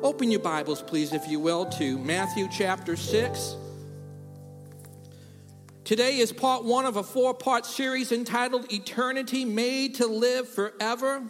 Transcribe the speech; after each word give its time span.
Open 0.00 0.30
your 0.30 0.38
Bibles, 0.38 0.80
please, 0.80 1.12
if 1.12 1.26
you 1.26 1.40
will, 1.40 1.66
to 1.70 1.98
Matthew 1.98 2.46
chapter 2.48 2.94
6. 2.94 3.56
Today 5.82 6.18
is 6.18 6.32
part 6.32 6.62
one 6.62 6.86
of 6.86 6.96
a 6.96 7.02
four 7.02 7.34
part 7.34 7.66
series 7.66 8.12
entitled 8.12 8.72
Eternity 8.72 9.44
Made 9.44 9.96
to 9.96 10.06
Live 10.06 10.48
Forever. 10.48 11.24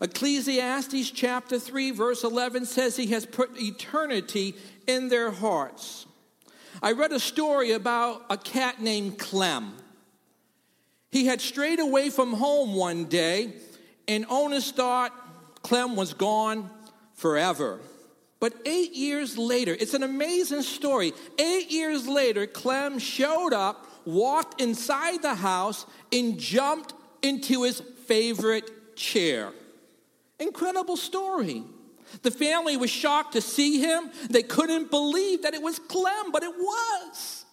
Ecclesiastes 0.00 1.10
chapter 1.10 1.58
3, 1.58 1.90
verse 1.90 2.24
11 2.24 2.64
says 2.64 2.96
he 2.96 3.08
has 3.08 3.26
put 3.26 3.50
eternity 3.60 4.54
in 4.86 5.10
their 5.10 5.30
hearts. 5.30 6.06
I 6.82 6.92
read 6.92 7.12
a 7.12 7.20
story 7.20 7.72
about 7.72 8.22
a 8.30 8.38
cat 8.38 8.80
named 8.80 9.18
Clem. 9.18 9.74
He 11.10 11.26
had 11.26 11.42
strayed 11.42 11.80
away 11.80 12.08
from 12.08 12.32
home 12.32 12.74
one 12.74 13.04
day, 13.04 13.52
and 14.08 14.24
owners 14.30 14.70
thought 14.70 15.12
Clem 15.62 15.96
was 15.96 16.14
gone 16.14 16.70
forever. 17.12 17.78
But 18.46 18.54
eight 18.64 18.92
years 18.92 19.36
later, 19.36 19.76
it's 19.76 19.94
an 19.94 20.04
amazing 20.04 20.62
story. 20.62 21.12
Eight 21.36 21.68
years 21.72 22.06
later, 22.06 22.46
Clem 22.46 23.00
showed 23.00 23.52
up 23.52 23.88
walked 24.04 24.60
inside 24.60 25.20
the 25.20 25.34
house 25.34 25.84
and 26.12 26.38
jumped 26.38 26.94
into 27.22 27.64
his 27.64 27.80
favorite 28.06 28.94
chair. 28.94 29.50
Incredible 30.38 30.96
story. 30.96 31.64
The 32.22 32.30
family 32.30 32.76
was 32.76 32.88
shocked 32.88 33.32
to 33.32 33.40
see 33.40 33.80
him. 33.80 34.12
They 34.30 34.44
couldn't 34.44 34.92
believe 34.92 35.42
that 35.42 35.52
it 35.52 35.60
was 35.60 35.80
Clem, 35.80 36.30
but 36.30 36.44
it 36.44 36.54
was. 36.56 37.46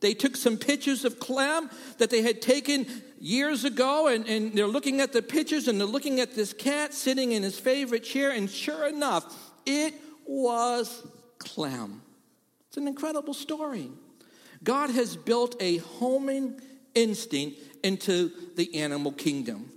They 0.00 0.14
took 0.14 0.36
some 0.36 0.56
pictures 0.56 1.04
of 1.04 1.20
Clem 1.20 1.68
that 1.98 2.08
they 2.08 2.22
had 2.22 2.40
taken 2.40 2.86
years 3.20 3.66
ago, 3.66 4.06
and, 4.06 4.26
and 4.26 4.54
they're 4.54 4.66
looking 4.66 5.02
at 5.02 5.12
the 5.12 5.20
pictures 5.20 5.68
and 5.68 5.78
they're 5.78 5.86
looking 5.86 6.18
at 6.18 6.34
this 6.34 6.54
cat 6.54 6.94
sitting 6.94 7.32
in 7.32 7.42
his 7.42 7.58
favorite 7.58 8.04
chair, 8.04 8.30
and 8.30 8.48
sure 8.48 8.88
enough, 8.88 9.36
it 9.66 9.92
was 10.30 11.06
Clem. 11.38 12.02
It's 12.68 12.76
an 12.76 12.86
incredible 12.86 13.34
story. 13.34 13.90
God 14.62 14.90
has 14.90 15.16
built 15.16 15.56
a 15.60 15.78
homing 15.78 16.60
instinct 16.94 17.58
into 17.82 18.30
the 18.56 18.76
animal 18.76 19.12
kingdom. 19.12 19.70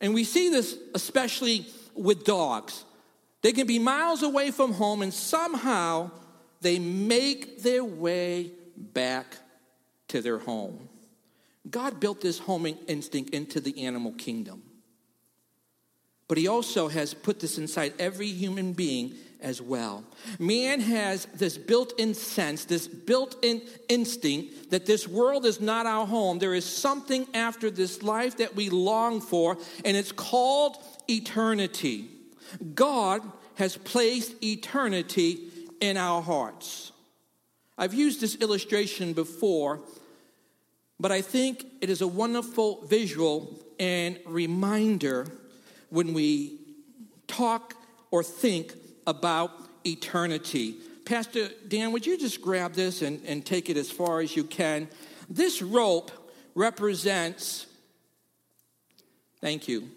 And 0.00 0.14
we 0.14 0.24
see 0.24 0.48
this 0.48 0.76
especially 0.94 1.66
with 1.94 2.24
dogs. 2.24 2.84
They 3.42 3.52
can 3.52 3.66
be 3.66 3.78
miles 3.78 4.22
away 4.22 4.50
from 4.50 4.72
home 4.72 5.02
and 5.02 5.14
somehow 5.14 6.10
they 6.60 6.78
make 6.78 7.62
their 7.62 7.84
way 7.84 8.50
back 8.76 9.36
to 10.08 10.20
their 10.20 10.38
home. 10.38 10.88
God 11.70 12.00
built 12.00 12.20
this 12.20 12.38
homing 12.38 12.78
instinct 12.88 13.30
into 13.30 13.60
the 13.60 13.84
animal 13.84 14.12
kingdom. 14.12 14.62
But 16.30 16.38
He 16.38 16.46
also 16.46 16.86
has 16.86 17.12
put 17.12 17.40
this 17.40 17.58
inside 17.58 17.92
every 17.98 18.28
human 18.28 18.72
being 18.72 19.14
as 19.40 19.60
well. 19.60 20.04
Man 20.38 20.78
has 20.78 21.26
this 21.34 21.58
built 21.58 21.98
in 21.98 22.14
sense, 22.14 22.66
this 22.66 22.86
built 22.86 23.34
in 23.42 23.60
instinct 23.88 24.70
that 24.70 24.86
this 24.86 25.08
world 25.08 25.44
is 25.44 25.60
not 25.60 25.86
our 25.86 26.06
home. 26.06 26.38
There 26.38 26.54
is 26.54 26.64
something 26.64 27.26
after 27.34 27.68
this 27.68 28.04
life 28.04 28.36
that 28.36 28.54
we 28.54 28.70
long 28.70 29.20
for, 29.20 29.58
and 29.84 29.96
it's 29.96 30.12
called 30.12 30.76
eternity. 31.08 32.04
God 32.76 33.22
has 33.56 33.76
placed 33.76 34.40
eternity 34.40 35.48
in 35.80 35.96
our 35.96 36.22
hearts. 36.22 36.92
I've 37.76 37.92
used 37.92 38.20
this 38.20 38.36
illustration 38.36 39.14
before, 39.14 39.80
but 41.00 41.10
I 41.10 41.22
think 41.22 41.66
it 41.80 41.90
is 41.90 42.02
a 42.02 42.06
wonderful 42.06 42.86
visual 42.86 43.58
and 43.80 44.16
reminder 44.26 45.26
when 45.90 46.14
we 46.14 46.58
talk 47.26 47.74
or 48.10 48.22
think 48.22 48.74
about 49.06 49.50
eternity. 49.84 50.76
Pastor 51.04 51.48
Dan, 51.68 51.92
would 51.92 52.06
you 52.06 52.18
just 52.18 52.40
grab 52.40 52.74
this 52.74 53.02
and, 53.02 53.20
and 53.26 53.44
take 53.44 53.68
it 53.68 53.76
as 53.76 53.90
far 53.90 54.20
as 54.20 54.36
you 54.36 54.44
can? 54.44 54.88
This 55.28 55.62
rope 55.62 56.10
represents, 56.54 57.66
thank 59.40 59.68
you, 59.68 59.88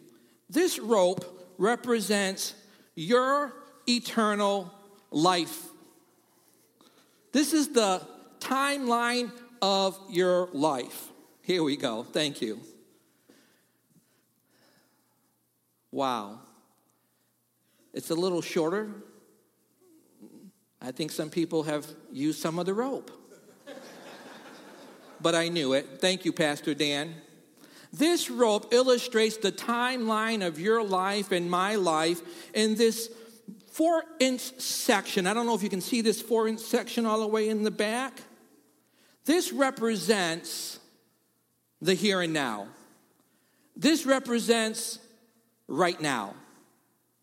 this 0.50 0.80
rope 0.80 1.26
represents 1.58 2.54
your 2.96 3.54
eternal 3.88 4.72
life. 5.12 5.68
This 7.32 7.54
is 7.54 7.70
the 7.70 8.02
timeline 8.40 9.32
of 9.62 10.00
your 10.10 10.50
life. 10.54 11.10
Here 11.42 11.64
we 11.64 11.78
go. 11.78 12.04
Thank 12.04 12.42
you. 12.42 12.60
Wow. 15.94 16.40
It's 17.94 18.10
a 18.10 18.16
little 18.16 18.42
shorter. 18.42 18.90
I 20.82 20.92
think 20.92 21.12
some 21.12 21.30
people 21.30 21.62
have 21.64 21.86
used 22.12 22.42
some 22.42 22.58
of 22.58 22.66
the 22.66 22.74
rope. 22.74 23.12
but 25.22 25.36
I 25.36 25.50
knew 25.50 25.74
it. 25.74 26.02
Thank 26.02 26.26
you, 26.26 26.34
Pastor 26.34 26.74
Dan. 26.74 27.14
This 27.94 28.32
rope 28.32 28.74
illustrates 28.74 29.38
the 29.38 29.52
timeline 29.52 30.44
of 30.44 30.60
your 30.60 30.84
life 30.84 31.32
and 31.32 31.50
my 31.50 31.76
life 31.76 32.22
in 32.56 32.74
this 32.74 33.12
four 33.72 34.04
inch 34.20 34.42
section. 34.60 35.28
I 35.28 35.36
don't 35.36 35.46
know 35.46 35.54
if 35.54 35.62
you 35.62 35.70
can 35.70 35.82
see 35.82 36.02
this 36.02 36.20
four 36.20 36.48
inch 36.48 36.60
section 36.60 37.06
all 37.06 37.20
the 37.20 37.28
way 37.28 37.50
in 37.50 37.62
the 37.62 37.70
back. 37.70 38.20
This 39.26 39.54
represents 39.54 40.80
the 41.84 41.94
here 41.94 42.22
and 42.22 42.34
now. 42.34 42.66
This 43.76 44.08
represents 44.08 44.98
right 45.76 46.00
now 46.00 46.36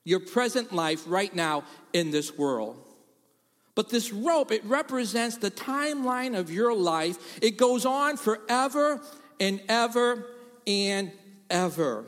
your 0.04 0.20
present 0.20 0.72
life 0.72 1.04
right 1.06 1.34
now 1.34 1.64
in 1.92 2.10
this 2.10 2.36
world. 2.36 2.76
But 3.74 3.88
this 3.88 4.12
rope, 4.12 4.50
it 4.50 4.64
represents 4.64 5.36
the 5.36 5.50
timeline 5.50 6.36
of 6.36 6.50
your 6.50 6.74
life. 6.74 7.38
It 7.42 7.56
goes 7.56 7.86
on 7.86 8.16
forever 8.16 9.00
and 9.38 9.60
ever 9.68 10.26
and 10.66 11.12
ever. 11.48 12.04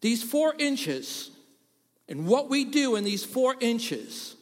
These 0.00 0.22
four 0.22 0.54
inches 0.58 1.30
and 2.08 2.26
what 2.26 2.50
we 2.50 2.64
do 2.64 2.96
in 2.96 3.04
these 3.04 3.24
four 3.24 3.56
inches 3.60 4.36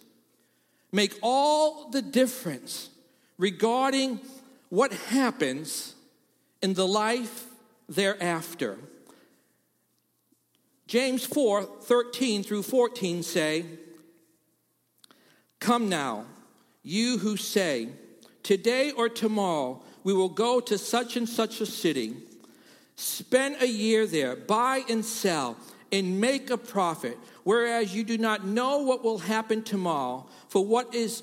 make 0.91 1.19
all 1.23 1.89
the 1.91 2.03
difference 2.03 2.91
regarding 3.39 4.21
what 4.69 4.93
happens 4.93 5.95
in 6.61 6.75
the 6.75 6.87
life 6.87 7.47
thereafter. 7.89 8.79
James 10.93 11.25
4 11.25 11.63
13 11.63 12.43
through 12.43 12.63
14 12.63 13.23
say, 13.23 13.65
Come 15.59 15.89
now, 15.89 16.27
you 16.83 17.17
who 17.17 17.39
say, 17.39 17.89
Today 18.43 18.91
or 18.91 19.09
tomorrow 19.09 19.81
we 20.05 20.13
will 20.13 20.29
go 20.29 20.61
to 20.61 20.77
such 20.77 21.17
and 21.17 21.27
such 21.27 21.63
a 21.63 21.65
city, 21.65 22.17
spend 22.97 23.57
a 23.63 23.67
year 23.67 24.07
there, 24.07 24.37
buy 24.37 24.85
and 24.87 25.03
sell, 25.03 25.57
and 25.91 26.21
make 26.21 26.51
a 26.51 26.59
profit, 26.59 27.17
whereas 27.43 27.95
you 27.95 28.05
do 28.05 28.19
not 28.19 28.45
know 28.45 28.81
what 28.81 29.03
will 29.03 29.21
happen 29.21 29.63
tomorrow. 29.63 30.27
For 30.49 30.63
what 30.63 30.95
is 30.95 31.23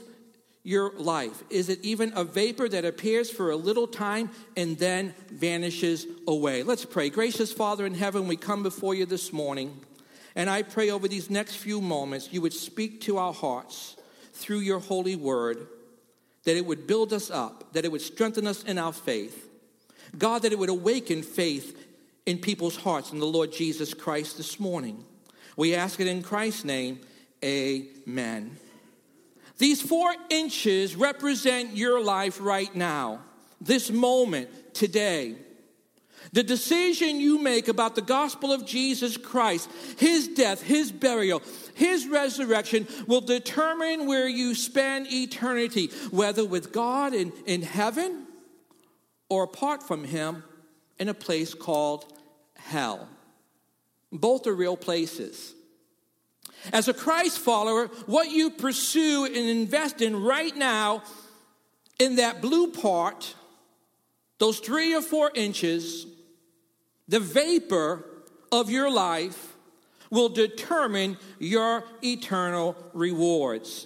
your 0.70 0.92
life? 0.98 1.44
Is 1.50 1.68
it 1.68 1.84
even 1.84 2.14
a 2.16 2.24
vapor 2.24 2.70
that 2.70 2.86
appears 2.86 3.32
for 3.32 3.50
a 3.50 3.56
little 3.56 3.88
time 3.88 4.30
and 4.56 4.78
then 4.78 5.16
vanishes 5.32 6.06
away? 6.28 6.62
Let's 6.62 6.86
pray. 6.86 7.10
Gracious 7.10 7.52
Father 7.52 7.88
in 7.88 7.96
heaven, 7.96 8.28
we 8.28 8.36
come 8.36 8.62
before 8.62 8.94
you 8.94 9.08
this 9.08 9.34
morning, 9.34 9.80
and 10.36 10.48
I 10.48 10.62
pray 10.62 10.92
over 10.92 11.08
these 11.08 11.28
next 11.28 11.56
few 11.56 11.82
moments 11.82 12.32
you 12.32 12.42
would 12.42 12.54
speak 12.54 13.02
to 13.02 13.18
our 13.18 13.34
hearts 13.34 13.98
through 14.34 14.60
your 14.60 14.78
holy 14.78 15.16
word, 15.16 15.68
that 16.44 16.56
it 16.56 16.68
would 16.68 16.86
build 16.86 17.14
us 17.14 17.32
up, 17.32 17.74
that 17.74 17.84
it 17.84 17.92
would 17.92 18.02
strengthen 18.02 18.46
us 18.46 18.64
in 18.64 18.78
our 18.78 18.94
faith. 18.94 19.50
God, 20.20 20.44
that 20.44 20.54
it 20.54 20.60
would 20.60 20.70
awaken 20.70 21.24
faith 21.24 21.84
in 22.28 22.38
people's 22.38 22.76
hearts 22.76 23.12
in 23.12 23.18
the 23.18 23.26
Lord 23.26 23.52
Jesus 23.52 23.96
Christ 23.96 24.38
this 24.38 24.60
morning. 24.60 25.04
We 25.58 25.74
ask 25.74 26.00
it 26.00 26.06
in 26.06 26.22
Christ's 26.22 26.64
name. 26.64 27.00
Amen. 27.44 28.56
These 29.60 29.82
four 29.82 30.16
inches 30.30 30.96
represent 30.96 31.76
your 31.76 32.02
life 32.02 32.40
right 32.42 32.74
now, 32.74 33.20
this 33.62 33.92
moment, 33.92 34.74
today. 34.74 35.36
The 36.32 36.44
decision 36.44 37.20
you 37.20 37.40
make 37.40 37.68
about 37.68 37.96
the 37.96 38.02
gospel 38.02 38.54
of 38.54 38.66
Jesus 38.66 39.18
Christ, 39.18 39.70
his 39.98 40.30
death, 40.30 40.62
his 40.62 40.92
burial, 40.92 41.42
his 41.76 42.08
resurrection 42.08 42.88
will 43.08 43.22
determine 43.22 44.08
where 44.08 44.28
you 44.28 44.56
spend 44.56 45.12
eternity, 45.12 45.88
whether 46.10 46.46
with 46.46 46.72
God 46.72 47.14
in, 47.14 47.34
in 47.46 47.62
heaven 47.62 48.28
or 49.28 49.44
apart 49.44 49.84
from 49.84 50.06
him 50.06 50.44
in 51.00 51.10
a 51.10 51.14
place 51.14 51.54
called 51.54 52.06
hell. 52.56 53.10
Both 54.12 54.48
are 54.48 54.56
real 54.56 54.78
places. 54.78 55.54
As 56.74 56.88
a 56.88 56.94
Christ 56.94 57.40
follower, 57.40 57.88
what 58.06 58.32
you 58.32 58.50
pursue 58.50 59.26
and 59.26 59.36
invest 59.36 60.02
in 60.02 60.22
right 60.22 60.56
now 60.56 61.04
in 62.00 62.16
that 62.16 62.42
blue 62.42 62.72
part, 62.72 63.36
those 64.38 64.60
three 64.60 64.96
or 64.96 65.02
four 65.02 65.32
inches, 65.36 66.06
the 67.08 67.20
vapor 67.20 68.06
of 68.52 68.70
your 68.70 68.92
life, 68.92 69.56
will 70.10 70.30
determine 70.30 71.18
your 71.38 71.84
eternal 72.04 72.76
rewards. 72.94 73.86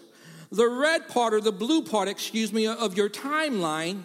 The 0.51 0.67
red 0.67 1.09
part 1.09 1.33
or 1.33 1.41
the 1.41 1.51
blue 1.51 1.81
part, 1.81 2.07
excuse 2.07 2.53
me, 2.53 2.67
of 2.67 2.95
your 2.95 3.09
timeline, 3.09 4.03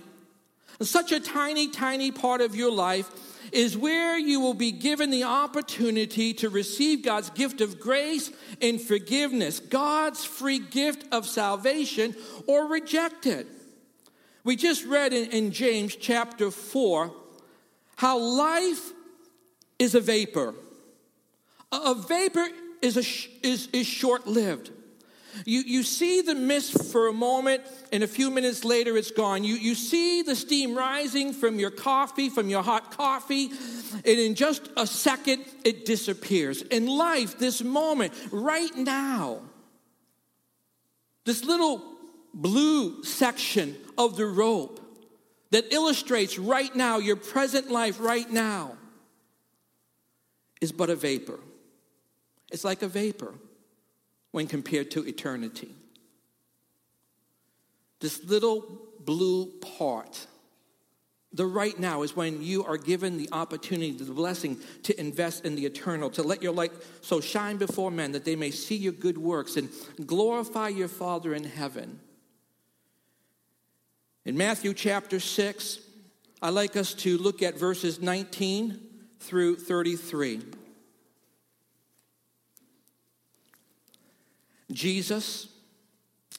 such 0.80 1.12
a 1.12 1.20
tiny, 1.20 1.68
tiny 1.68 2.10
part 2.10 2.40
of 2.40 2.56
your 2.56 2.72
life, 2.72 3.08
is 3.52 3.76
where 3.76 4.18
you 4.18 4.40
will 4.40 4.54
be 4.54 4.72
given 4.72 5.10
the 5.10 5.24
opportunity 5.24 6.32
to 6.34 6.48
receive 6.48 7.02
God's 7.02 7.30
gift 7.30 7.60
of 7.60 7.80
grace 7.80 8.30
and 8.60 8.80
forgiveness, 8.80 9.60
God's 9.60 10.24
free 10.24 10.58
gift 10.58 11.04
of 11.12 11.26
salvation, 11.26 12.14
or 12.46 12.66
reject 12.66 13.26
it. 13.26 13.46
We 14.44 14.56
just 14.56 14.84
read 14.86 15.12
in, 15.12 15.30
in 15.30 15.50
James 15.52 15.94
chapter 15.96 16.50
4 16.50 17.12
how 17.96 18.18
life 18.18 18.92
is 19.78 19.94
a 19.94 20.00
vapor. 20.00 20.54
A, 21.72 21.76
a 21.76 21.94
vapor 21.94 22.46
is, 22.80 22.96
is, 23.42 23.68
is 23.72 23.86
short 23.86 24.26
lived. 24.26 24.70
You, 25.44 25.60
you 25.60 25.82
see 25.82 26.20
the 26.20 26.34
mist 26.34 26.90
for 26.92 27.08
a 27.08 27.12
moment, 27.12 27.62
and 27.92 28.02
a 28.02 28.06
few 28.06 28.30
minutes 28.30 28.64
later 28.64 28.96
it's 28.96 29.10
gone. 29.10 29.44
You, 29.44 29.54
you 29.54 29.74
see 29.74 30.22
the 30.22 30.36
steam 30.36 30.74
rising 30.74 31.32
from 31.32 31.58
your 31.58 31.70
coffee, 31.70 32.28
from 32.28 32.48
your 32.48 32.62
hot 32.62 32.96
coffee, 32.96 33.50
and 33.92 34.04
in 34.04 34.34
just 34.34 34.68
a 34.76 34.86
second 34.86 35.44
it 35.64 35.84
disappears. 35.84 36.62
In 36.62 36.86
life, 36.86 37.38
this 37.38 37.62
moment, 37.62 38.12
right 38.30 38.74
now, 38.76 39.40
this 41.24 41.44
little 41.44 41.82
blue 42.34 43.02
section 43.04 43.76
of 43.96 44.16
the 44.16 44.26
rope 44.26 44.80
that 45.50 45.72
illustrates 45.72 46.38
right 46.38 46.74
now, 46.74 46.98
your 46.98 47.16
present 47.16 47.70
life 47.70 48.00
right 48.00 48.30
now, 48.30 48.76
is 50.60 50.72
but 50.72 50.90
a 50.90 50.96
vapor. 50.96 51.38
It's 52.50 52.64
like 52.64 52.82
a 52.82 52.88
vapor 52.88 53.34
when 54.30 54.46
compared 54.46 54.90
to 54.92 55.06
eternity. 55.06 55.74
This 58.00 58.22
little 58.24 58.64
blue 59.00 59.46
part, 59.60 60.26
the 61.32 61.46
right 61.46 61.78
now 61.78 62.02
is 62.02 62.14
when 62.14 62.42
you 62.42 62.64
are 62.64 62.76
given 62.76 63.16
the 63.16 63.28
opportunity, 63.32 63.92
the 63.92 64.04
blessing 64.12 64.58
to 64.84 64.98
invest 64.98 65.44
in 65.44 65.56
the 65.56 65.66
eternal, 65.66 66.10
to 66.10 66.22
let 66.22 66.42
your 66.42 66.52
light 66.52 66.72
so 67.00 67.20
shine 67.20 67.56
before 67.56 67.90
men 67.90 68.12
that 68.12 68.24
they 68.24 68.36
may 68.36 68.50
see 68.50 68.76
your 68.76 68.92
good 68.92 69.18
works 69.18 69.56
and 69.56 69.68
glorify 70.06 70.68
your 70.68 70.88
Father 70.88 71.34
in 71.34 71.44
heaven. 71.44 72.00
In 74.24 74.36
Matthew 74.36 74.74
chapter 74.74 75.20
6, 75.20 75.80
I'd 76.40 76.50
like 76.50 76.76
us 76.76 76.94
to 76.94 77.18
look 77.18 77.42
at 77.42 77.58
verses 77.58 78.00
19 78.00 78.78
through 79.20 79.56
33. 79.56 80.42
Jesus 84.70 85.48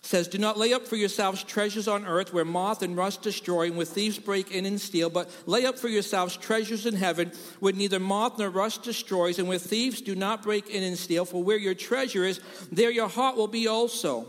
says, 0.01 0.27
Do 0.27 0.37
not 0.37 0.57
lay 0.57 0.73
up 0.73 0.87
for 0.87 0.95
yourselves 0.95 1.43
treasures 1.43 1.87
on 1.87 2.05
earth 2.05 2.33
where 2.33 2.45
moth 2.45 2.81
and 2.81 2.95
rust 2.95 3.21
destroy 3.21 3.67
and 3.67 3.75
where 3.75 3.85
thieves 3.85 4.17
break 4.17 4.51
in 4.51 4.65
and 4.65 4.79
steal, 4.79 5.09
but 5.09 5.29
lay 5.45 5.65
up 5.65 5.77
for 5.77 5.87
yourselves 5.87 6.37
treasures 6.37 6.85
in 6.85 6.95
heaven 6.95 7.31
where 7.59 7.73
neither 7.73 7.99
moth 7.99 8.37
nor 8.37 8.49
rust 8.49 8.83
destroys 8.83 9.39
and 9.39 9.47
where 9.47 9.59
thieves 9.59 10.01
do 10.01 10.15
not 10.15 10.43
break 10.43 10.69
in 10.69 10.83
and 10.83 10.97
steal. 10.97 11.25
For 11.25 11.43
where 11.43 11.57
your 11.57 11.75
treasure 11.75 12.23
is, 12.23 12.39
there 12.71 12.91
your 12.91 13.09
heart 13.09 13.35
will 13.35 13.47
be 13.47 13.67
also. 13.67 14.27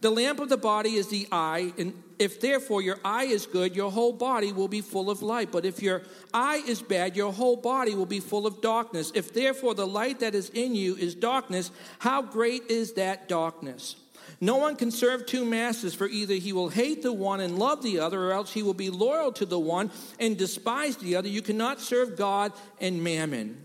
The 0.00 0.10
lamp 0.10 0.38
of 0.38 0.48
the 0.48 0.56
body 0.56 0.94
is 0.94 1.08
the 1.08 1.26
eye, 1.32 1.72
and 1.76 2.00
if 2.18 2.40
therefore 2.40 2.82
your 2.82 2.98
eye 3.04 3.24
is 3.24 3.46
good, 3.46 3.76
your 3.76 3.90
whole 3.90 4.12
body 4.12 4.52
will 4.52 4.68
be 4.68 4.80
full 4.80 5.10
of 5.10 5.22
light. 5.22 5.52
But 5.52 5.64
if 5.64 5.82
your 5.82 6.02
eye 6.34 6.62
is 6.66 6.82
bad, 6.82 7.16
your 7.16 7.32
whole 7.32 7.56
body 7.56 7.94
will 7.94 8.06
be 8.06 8.20
full 8.20 8.46
of 8.46 8.60
darkness. 8.60 9.12
If 9.14 9.32
therefore 9.32 9.74
the 9.74 9.86
light 9.86 10.20
that 10.20 10.34
is 10.34 10.50
in 10.50 10.74
you 10.74 10.96
is 10.96 11.14
darkness, 11.14 11.70
how 11.98 12.22
great 12.22 12.70
is 12.70 12.94
that 12.94 13.28
darkness? 13.28 13.96
No 14.40 14.56
one 14.56 14.76
can 14.76 14.90
serve 14.90 15.26
two 15.26 15.44
masters, 15.44 15.94
for 15.94 16.06
either 16.06 16.34
he 16.34 16.52
will 16.52 16.68
hate 16.68 17.02
the 17.02 17.12
one 17.12 17.40
and 17.40 17.58
love 17.58 17.82
the 17.82 17.98
other, 17.98 18.22
or 18.22 18.32
else 18.32 18.52
he 18.52 18.62
will 18.62 18.74
be 18.74 18.90
loyal 18.90 19.32
to 19.32 19.46
the 19.46 19.58
one 19.58 19.90
and 20.20 20.36
despise 20.36 20.96
the 20.96 21.16
other. 21.16 21.28
You 21.28 21.42
cannot 21.42 21.80
serve 21.80 22.16
God 22.16 22.52
and 22.80 23.02
mammon. 23.02 23.64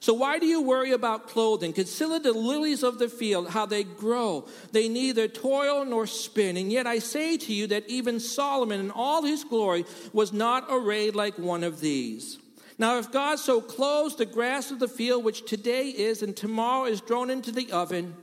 So 0.00 0.14
why 0.14 0.38
do 0.38 0.46
you 0.46 0.62
worry 0.62 0.92
about 0.92 1.28
clothing? 1.28 1.72
Consider 1.72 2.18
the 2.18 2.32
lilies 2.32 2.82
of 2.82 2.98
the 2.98 3.08
field, 3.08 3.50
how 3.50 3.66
they 3.66 3.84
grow. 3.84 4.46
They 4.72 4.88
neither 4.88 5.26
toil 5.26 5.84
nor 5.84 6.06
spin. 6.06 6.56
And 6.56 6.70
yet 6.70 6.86
I 6.86 7.00
say 7.00 7.36
to 7.36 7.52
you 7.52 7.66
that 7.68 7.88
even 7.88 8.20
Solomon 8.20 8.80
in 8.80 8.90
all 8.90 9.22
his 9.22 9.44
glory 9.44 9.84
was 10.12 10.32
not 10.32 10.66
arrayed 10.70 11.16
like 11.16 11.38
one 11.38 11.64
of 11.64 11.80
these. 11.80 12.38
Now, 12.78 12.98
if 12.98 13.10
God 13.10 13.40
so 13.40 13.60
clothes 13.60 14.14
the 14.14 14.24
grass 14.24 14.70
of 14.70 14.78
the 14.78 14.86
field, 14.86 15.24
which 15.24 15.44
today 15.44 15.88
is 15.88 16.22
and 16.22 16.36
tomorrow 16.36 16.84
is 16.84 17.00
thrown 17.00 17.28
into 17.28 17.50
the 17.50 17.72
oven, 17.72 18.14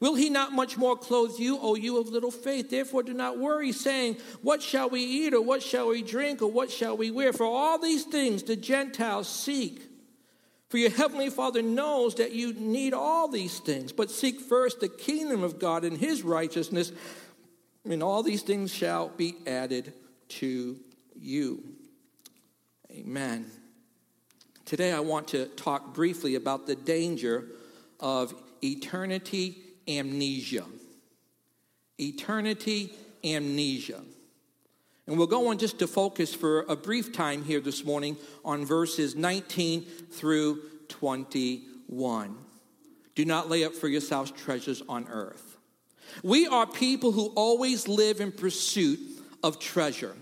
Will 0.00 0.16
he 0.16 0.30
not 0.30 0.52
much 0.52 0.76
more 0.76 0.96
clothe 0.96 1.38
you, 1.38 1.60
O 1.60 1.76
you 1.76 1.96
of 1.96 2.08
little 2.08 2.32
faith? 2.32 2.70
Therefore, 2.70 3.04
do 3.04 3.14
not 3.14 3.38
worry, 3.38 3.70
saying, 3.70 4.16
What 4.42 4.60
shall 4.60 4.90
we 4.90 5.00
eat, 5.00 5.32
or 5.32 5.40
what 5.40 5.62
shall 5.62 5.90
we 5.90 6.02
drink, 6.02 6.42
or 6.42 6.50
what 6.50 6.72
shall 6.72 6.96
we 6.96 7.12
wear? 7.12 7.32
For 7.32 7.46
all 7.46 7.78
these 7.78 8.02
things 8.02 8.42
the 8.42 8.56
Gentiles 8.56 9.28
seek. 9.28 9.91
For 10.72 10.78
your 10.78 10.88
heavenly 10.88 11.28
Father 11.28 11.60
knows 11.60 12.14
that 12.14 12.32
you 12.32 12.54
need 12.54 12.94
all 12.94 13.28
these 13.28 13.58
things, 13.58 13.92
but 13.92 14.10
seek 14.10 14.40
first 14.40 14.80
the 14.80 14.88
kingdom 14.88 15.42
of 15.42 15.58
God 15.58 15.84
and 15.84 15.98
his 15.98 16.22
righteousness, 16.22 16.92
and 17.84 18.02
all 18.02 18.22
these 18.22 18.40
things 18.40 18.72
shall 18.72 19.10
be 19.10 19.34
added 19.46 19.92
to 20.28 20.80
you. 21.14 21.62
Amen. 22.90 23.50
Today 24.64 24.92
I 24.92 25.00
want 25.00 25.28
to 25.28 25.44
talk 25.44 25.92
briefly 25.92 26.36
about 26.36 26.66
the 26.66 26.74
danger 26.74 27.48
of 28.00 28.34
eternity 28.64 29.58
amnesia. 29.86 30.64
Eternity 32.00 32.94
amnesia. 33.22 34.00
And 35.12 35.18
we'll 35.18 35.26
go 35.26 35.48
on 35.48 35.58
just 35.58 35.78
to 35.80 35.86
focus 35.86 36.34
for 36.34 36.62
a 36.70 36.74
brief 36.74 37.12
time 37.12 37.44
here 37.44 37.60
this 37.60 37.84
morning 37.84 38.16
on 38.46 38.64
verses 38.64 39.14
19 39.14 39.82
through 40.10 40.62
21. 40.88 42.34
Do 43.14 43.24
not 43.26 43.50
lay 43.50 43.62
up 43.62 43.74
for 43.74 43.88
yourselves 43.88 44.30
treasures 44.30 44.82
on 44.88 45.06
earth. 45.10 45.58
We 46.22 46.46
are 46.46 46.66
people 46.66 47.12
who 47.12 47.26
always 47.36 47.88
live 47.88 48.22
in 48.22 48.32
pursuit 48.32 49.00
of 49.42 49.58
treasure, 49.58 50.16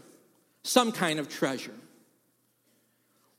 some 0.65 0.91
kind 0.91 1.21
of 1.21 1.29
treasure. 1.29 1.71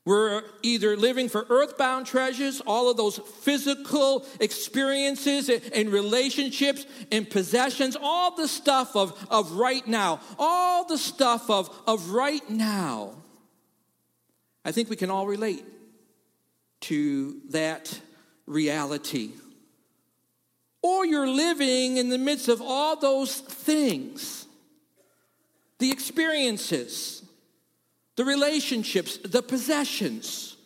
We're 0.03 0.41
either 0.63 0.97
living 0.97 1.29
for 1.29 1.45
earthbound 1.49 2.07
treasures, 2.07 2.59
all 2.65 2.89
of 2.89 2.97
those 2.97 3.19
physical 3.19 4.25
experiences 4.39 5.49
and 5.49 5.89
relationships 5.89 6.87
and 7.11 7.29
possessions, 7.29 7.95
all 8.01 8.35
the 8.35 8.47
stuff 8.47 8.95
of, 8.95 9.27
of 9.29 9.51
right 9.51 9.87
now, 9.87 10.19
all 10.39 10.87
the 10.87 10.97
stuff 10.97 11.51
of, 11.51 11.69
of 11.85 12.09
right 12.09 12.47
now. 12.49 13.13
I 14.65 14.71
think 14.71 14.89
we 14.89 14.95
can 14.95 15.11
all 15.11 15.27
relate 15.27 15.65
to 16.81 17.39
that 17.49 17.99
reality. 18.47 19.31
Or 20.81 21.05
you're 21.05 21.29
living 21.29 21.97
in 21.97 22.09
the 22.09 22.17
midst 22.17 22.47
of 22.47 22.59
all 22.59 22.95
those 22.95 23.39
things, 23.39 24.47
the 25.77 25.91
experiences 25.91 27.23
the 28.15 28.25
relationships, 28.25 29.17
the 29.17 29.41
possessions. 29.41 30.57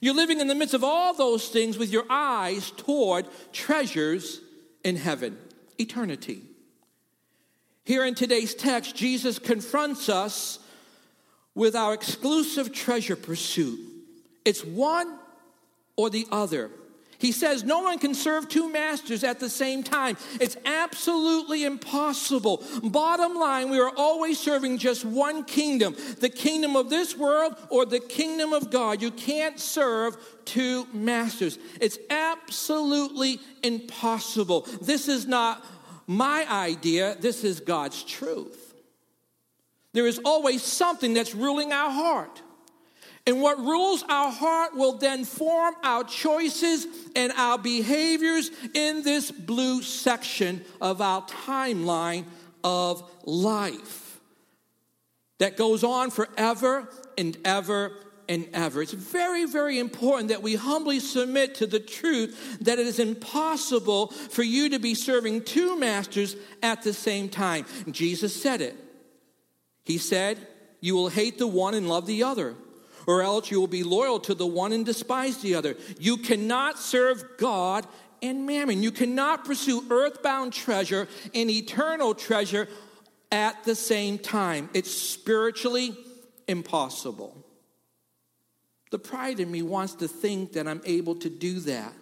You're 0.00 0.14
living 0.14 0.40
in 0.40 0.48
the 0.48 0.54
midst 0.54 0.74
of 0.74 0.84
all 0.84 1.14
those 1.14 1.48
things 1.48 1.78
with 1.78 1.90
your 1.90 2.04
eyes 2.10 2.70
toward 2.72 3.26
treasures 3.52 4.40
in 4.84 4.96
heaven, 4.96 5.38
eternity. 5.78 6.42
Here 7.84 8.04
in 8.04 8.14
today's 8.14 8.54
text, 8.54 8.96
Jesus 8.96 9.38
confronts 9.38 10.08
us 10.08 10.58
with 11.54 11.74
our 11.74 11.94
exclusive 11.94 12.72
treasure 12.72 13.16
pursuit. 13.16 13.80
It's 14.44 14.64
one 14.64 15.18
or 15.96 16.10
the 16.10 16.26
other. 16.30 16.70
He 17.18 17.32
says 17.32 17.64
no 17.64 17.80
one 17.80 17.98
can 17.98 18.14
serve 18.14 18.48
two 18.48 18.70
masters 18.70 19.24
at 19.24 19.40
the 19.40 19.48
same 19.48 19.82
time. 19.82 20.16
It's 20.40 20.56
absolutely 20.64 21.64
impossible. 21.64 22.62
Bottom 22.82 23.34
line, 23.34 23.70
we 23.70 23.78
are 23.78 23.92
always 23.96 24.38
serving 24.38 24.78
just 24.78 25.04
one 25.04 25.44
kingdom 25.44 25.96
the 26.20 26.28
kingdom 26.28 26.76
of 26.76 26.90
this 26.90 27.16
world 27.16 27.56
or 27.70 27.86
the 27.86 28.00
kingdom 28.00 28.52
of 28.52 28.70
God. 28.70 29.00
You 29.02 29.10
can't 29.10 29.58
serve 29.58 30.16
two 30.44 30.86
masters. 30.92 31.58
It's 31.80 31.98
absolutely 32.10 33.40
impossible. 33.62 34.66
This 34.82 35.08
is 35.08 35.26
not 35.26 35.64
my 36.06 36.46
idea, 36.48 37.16
this 37.18 37.42
is 37.44 37.60
God's 37.60 38.02
truth. 38.04 38.74
there 39.92 40.06
is 40.06 40.20
always 40.24 40.62
something 40.62 41.14
that's 41.14 41.34
ruling 41.34 41.72
our 41.72 41.90
heart. 41.90 42.42
And 43.26 43.42
what 43.42 43.58
rules 43.58 44.04
our 44.08 44.30
heart 44.30 44.76
will 44.76 44.98
then 44.98 45.24
form 45.24 45.74
our 45.82 46.04
choices 46.04 46.86
and 47.16 47.32
our 47.32 47.58
behaviors 47.58 48.52
in 48.72 49.02
this 49.02 49.32
blue 49.32 49.82
section 49.82 50.64
of 50.80 51.00
our 51.00 51.22
timeline 51.22 52.24
of 52.62 53.10
life 53.24 54.20
that 55.38 55.56
goes 55.56 55.82
on 55.82 56.10
forever 56.10 56.88
and 57.18 57.36
ever 57.44 57.92
and 58.28 58.48
ever. 58.52 58.82
It's 58.82 58.92
very, 58.92 59.44
very 59.44 59.80
important 59.80 60.28
that 60.28 60.42
we 60.42 60.54
humbly 60.54 61.00
submit 61.00 61.56
to 61.56 61.66
the 61.66 61.80
truth 61.80 62.58
that 62.60 62.78
it 62.78 62.86
is 62.86 63.00
impossible 63.00 64.08
for 64.08 64.44
you 64.44 64.68
to 64.70 64.78
be 64.78 64.94
serving 64.94 65.42
two 65.42 65.76
masters 65.78 66.36
at 66.62 66.82
the 66.82 66.92
same 66.92 67.28
time. 67.28 67.66
Jesus 67.90 68.40
said 68.40 68.60
it. 68.60 68.76
He 69.84 69.98
said, 69.98 70.46
You 70.80 70.94
will 70.94 71.08
hate 71.08 71.38
the 71.38 71.46
one 71.46 71.74
and 71.74 71.88
love 71.88 72.06
the 72.06 72.22
other 72.22 72.54
or 73.06 73.22
else 73.22 73.50
you 73.50 73.60
will 73.60 73.66
be 73.66 73.82
loyal 73.82 74.20
to 74.20 74.34
the 74.34 74.46
one 74.46 74.72
and 74.72 74.84
despise 74.84 75.38
the 75.38 75.54
other. 75.54 75.76
You 75.98 76.16
cannot 76.16 76.78
serve 76.78 77.24
God 77.38 77.86
and 78.22 78.46
mammon. 78.46 78.82
You 78.82 78.90
cannot 78.90 79.44
pursue 79.44 79.84
earthbound 79.90 80.52
treasure 80.52 81.08
and 81.34 81.50
eternal 81.50 82.14
treasure 82.14 82.68
at 83.30 83.64
the 83.64 83.74
same 83.74 84.18
time. 84.18 84.70
It's 84.74 84.90
spiritually 84.90 85.96
impossible. 86.48 87.44
The 88.90 88.98
pride 88.98 89.40
in 89.40 89.50
me 89.50 89.62
wants 89.62 89.94
to 89.94 90.08
think 90.08 90.52
that 90.52 90.66
I'm 90.66 90.82
able 90.84 91.16
to 91.16 91.28
do 91.28 91.60
that. 91.60 91.92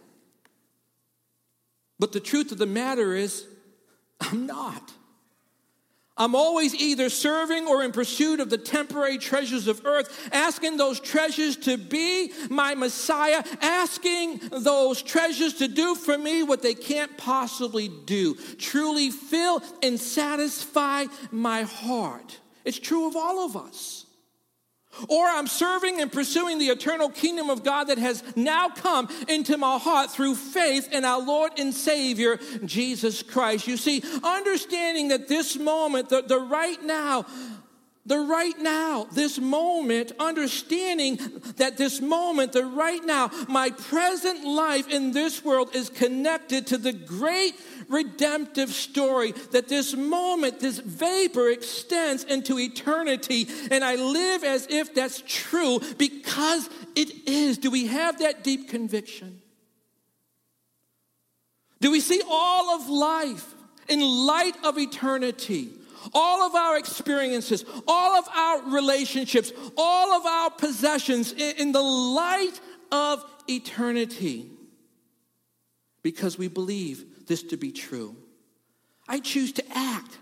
But 1.99 2.13
the 2.13 2.21
truth 2.21 2.53
of 2.53 2.59
the 2.59 2.67
matter 2.67 3.15
is, 3.15 3.47
I'm 4.21 4.47
not. 4.47 4.93
I'm 6.17 6.37
always 6.37 6.75
either 6.77 7.11
serving 7.11 7.67
or 7.67 7.83
in 7.83 7.91
pursuit 7.91 8.39
of 8.39 8.49
the 8.49 8.59
temporary 8.59 9.19
treasures 9.19 9.67
of 9.67 9.85
earth, 9.85 10.29
asking 10.33 10.77
those 10.77 11.01
treasures 11.01 11.57
to 11.59 11.77
be 11.77 12.31
my 12.49 12.77
Messiah, 12.77 13.43
asking 13.61 14.41
those 14.51 15.03
treasures 15.03 15.55
to 15.55 15.67
do 15.67 15.97
for 15.97 16.17
me 16.17 16.45
what 16.45 16.63
they 16.63 16.75
can't 16.75 17.17
possibly 17.19 17.89
do, 17.89 18.37
truly 18.59 19.11
fill 19.11 19.61
and 19.83 19.99
satisfy 19.99 21.07
my 21.33 21.63
heart. 21.63 22.39
It's 22.65 22.79
true 22.79 23.09
of 23.09 23.17
all 23.17 23.45
of 23.45 23.57
us. 23.57 24.04
Or 25.09 25.27
I'm 25.27 25.47
serving 25.47 26.01
and 26.01 26.11
pursuing 26.11 26.59
the 26.59 26.69
eternal 26.69 27.09
kingdom 27.09 27.51
of 27.51 27.65
God 27.65 27.85
that 27.85 27.99
has 27.99 28.23
now 28.37 28.69
come 28.69 29.09
into 29.29 29.57
my 29.59 29.79
heart 29.79 30.11
through 30.11 30.37
faith 30.37 30.93
in 30.93 31.05
our 31.05 31.21
Lord 31.21 31.53
and 31.59 31.75
Savior, 31.75 32.39
Jesus 32.65 33.23
Christ. 33.23 33.67
You 33.67 33.77
see, 33.77 34.03
understanding 34.23 35.09
that 35.09 35.29
this 35.29 35.57
moment, 35.57 36.09
the, 36.09 36.23
the 36.23 36.39
right 36.39 36.83
now, 36.83 37.27
the 38.07 38.19
right 38.19 38.59
now, 38.59 39.07
this 39.13 39.39
moment, 39.39 40.13
understanding 40.19 41.19
that 41.57 41.79
this 41.79 42.03
moment, 42.03 42.53
the 42.53 42.65
right 42.65 43.03
now, 43.03 43.31
my 43.49 43.71
present 43.71 44.45
life 44.45 44.89
in 44.91 45.13
this 45.13 45.43
world 45.43 45.75
is 45.75 45.89
connected 45.89 46.67
to 46.67 46.77
the 46.77 46.93
great 46.93 47.55
redemptive 47.95 48.71
story 48.71 49.33
that 49.53 49.69
this 49.69 49.95
moment, 49.95 50.61
this 50.61 50.79
vapor 50.79 51.49
extends 51.49 52.25
into 52.25 52.59
eternity. 52.59 53.49
And 53.71 53.85
I 53.85 53.95
live 53.95 54.45
as 54.45 54.67
if 54.69 54.95
that's 54.95 55.23
true 55.27 55.81
because 55.97 56.69
it 56.95 57.29
is. 57.29 57.59
Do 57.59 57.71
we 57.71 57.87
have 57.87 58.19
that 58.19 58.45
deep 58.45 58.69
conviction? 58.69 59.41
Do 61.81 61.91
we 61.91 62.01
see 62.01 62.23
all 62.29 62.71
of 62.71 62.89
life 62.89 63.55
in 63.89 64.01
light 64.01 64.57
of 64.65 64.79
eternity? 64.79 65.71
all 66.13 66.43
of 66.43 66.55
our 66.55 66.77
experiences, 66.77 67.65
all 67.89 68.19
of 68.19 68.29
our 68.29 68.71
relationships, 68.71 69.53
all 69.77 70.13
of 70.13 70.27
our 70.27 70.51
possessions 70.51 71.33
in, 71.33 71.73
the 71.73 71.83
light 71.83 72.61
of 72.93 73.25
eternity 73.49 74.51
because 76.03 76.37
we 76.37 76.49
believe 76.49 77.05
this 77.27 77.43
to 77.45 77.57
be 77.57 77.73
true. 77.73 78.17
I 79.09 79.21
choose 79.21 79.53
to 79.55 79.65
act 79.77 80.19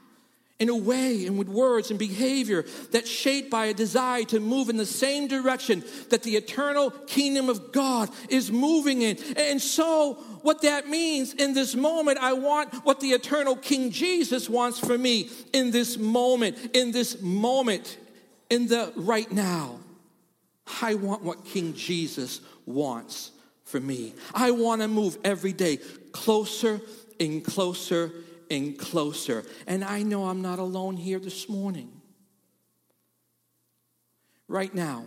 in 0.63 0.69
a 0.69 0.77
way 0.77 1.27
and 1.27 1.37
with 1.37 1.49
words 1.49 1.91
and 1.91 1.99
behavior 1.99 2.65
that's 2.93 3.11
shaped 3.11 3.51
by 3.51 3.67
a 3.67 3.75
desire 3.75 4.23
to 4.23 4.39
move 4.39 4.69
in 4.69 4.77
the 4.77 4.87
same 4.87 5.27
direction 5.27 5.83
that 6.11 6.23
the 6.23 6.37
eternal 6.37 6.91
kingdom 6.91 7.49
of 7.49 7.73
God 7.73 8.09
is 8.29 8.53
moving 8.53 9.03
in. 9.03 9.19
And 9.37 9.61
so, 9.61 10.15
what 10.43 10.63
that 10.63 10.89
means 10.89 11.35
in 11.35 11.53
this 11.53 11.75
moment, 11.75 12.19
I 12.19 12.35
want 12.35 12.73
what 12.85 13.01
the 13.01 13.09
eternal 13.09 13.57
King 13.57 13.91
Jesus 13.91 14.49
wants 14.49 14.79
for 14.79 14.97
me 14.97 15.31
in 15.53 15.73
this 15.73 15.99
moment, 15.99 16.57
in 16.75 16.93
this 16.93 17.21
moment, 17.21 17.99
in 18.49 18.69
the 18.69 18.93
right 18.95 19.31
now. 19.33 19.81
I 20.81 20.95
want 20.95 21.25
what 21.25 21.45
King 21.45 21.75
Jesus 21.75 22.41
wants 22.67 23.33
for 23.73 23.81
me. 23.81 24.13
I 24.35 24.51
want 24.51 24.83
to 24.83 24.89
move 24.89 25.17
every 25.25 25.55
day 25.55 25.79
closer 26.13 26.81
and 27.19 27.43
closer 27.43 28.13
and 28.51 28.79
closer. 28.79 29.45
And 29.67 29.83
I 29.83 30.03
know 30.03 30.27
I'm 30.27 30.43
not 30.43 30.59
alone 30.59 30.99
here 30.99 31.19
this 31.19 31.49
morning. 31.49 31.91
Right 34.47 34.73
now, 34.75 35.07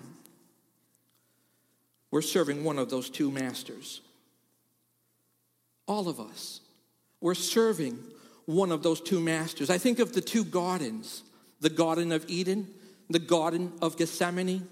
we're 2.10 2.24
serving 2.24 2.64
one 2.64 2.80
of 2.80 2.90
those 2.90 3.10
two 3.10 3.30
masters. 3.30 4.02
All 5.88 6.10
of 6.10 6.20
us. 6.20 6.62
We're 7.22 7.36
serving 7.36 8.00
one 8.46 8.72
of 8.72 8.82
those 8.82 9.00
two 9.00 9.20
masters. 9.20 9.70
I 9.70 9.78
think 9.78 10.00
of 10.00 10.14
the 10.14 10.22
two 10.22 10.44
gardens 10.44 11.22
the 11.62 11.70
Garden 11.70 12.12
of 12.12 12.26
Eden, 12.28 12.68
the 13.10 13.20
Garden 13.20 13.72
of 13.82 13.98
Gethsemane. 13.98 14.68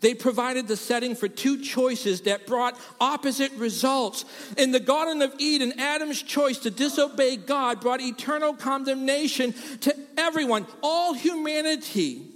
They 0.00 0.14
provided 0.14 0.68
the 0.68 0.76
setting 0.76 1.14
for 1.14 1.28
two 1.28 1.62
choices 1.62 2.22
that 2.22 2.46
brought 2.46 2.78
opposite 3.00 3.52
results. 3.52 4.24
In 4.56 4.72
the 4.72 4.80
Garden 4.80 5.22
of 5.22 5.34
Eden, 5.38 5.78
Adam's 5.78 6.22
choice 6.22 6.58
to 6.58 6.70
disobey 6.70 7.36
God 7.36 7.80
brought 7.80 8.00
eternal 8.00 8.54
condemnation 8.54 9.54
to 9.80 9.94
everyone, 10.16 10.66
all 10.82 11.14
humanity. 11.14 12.31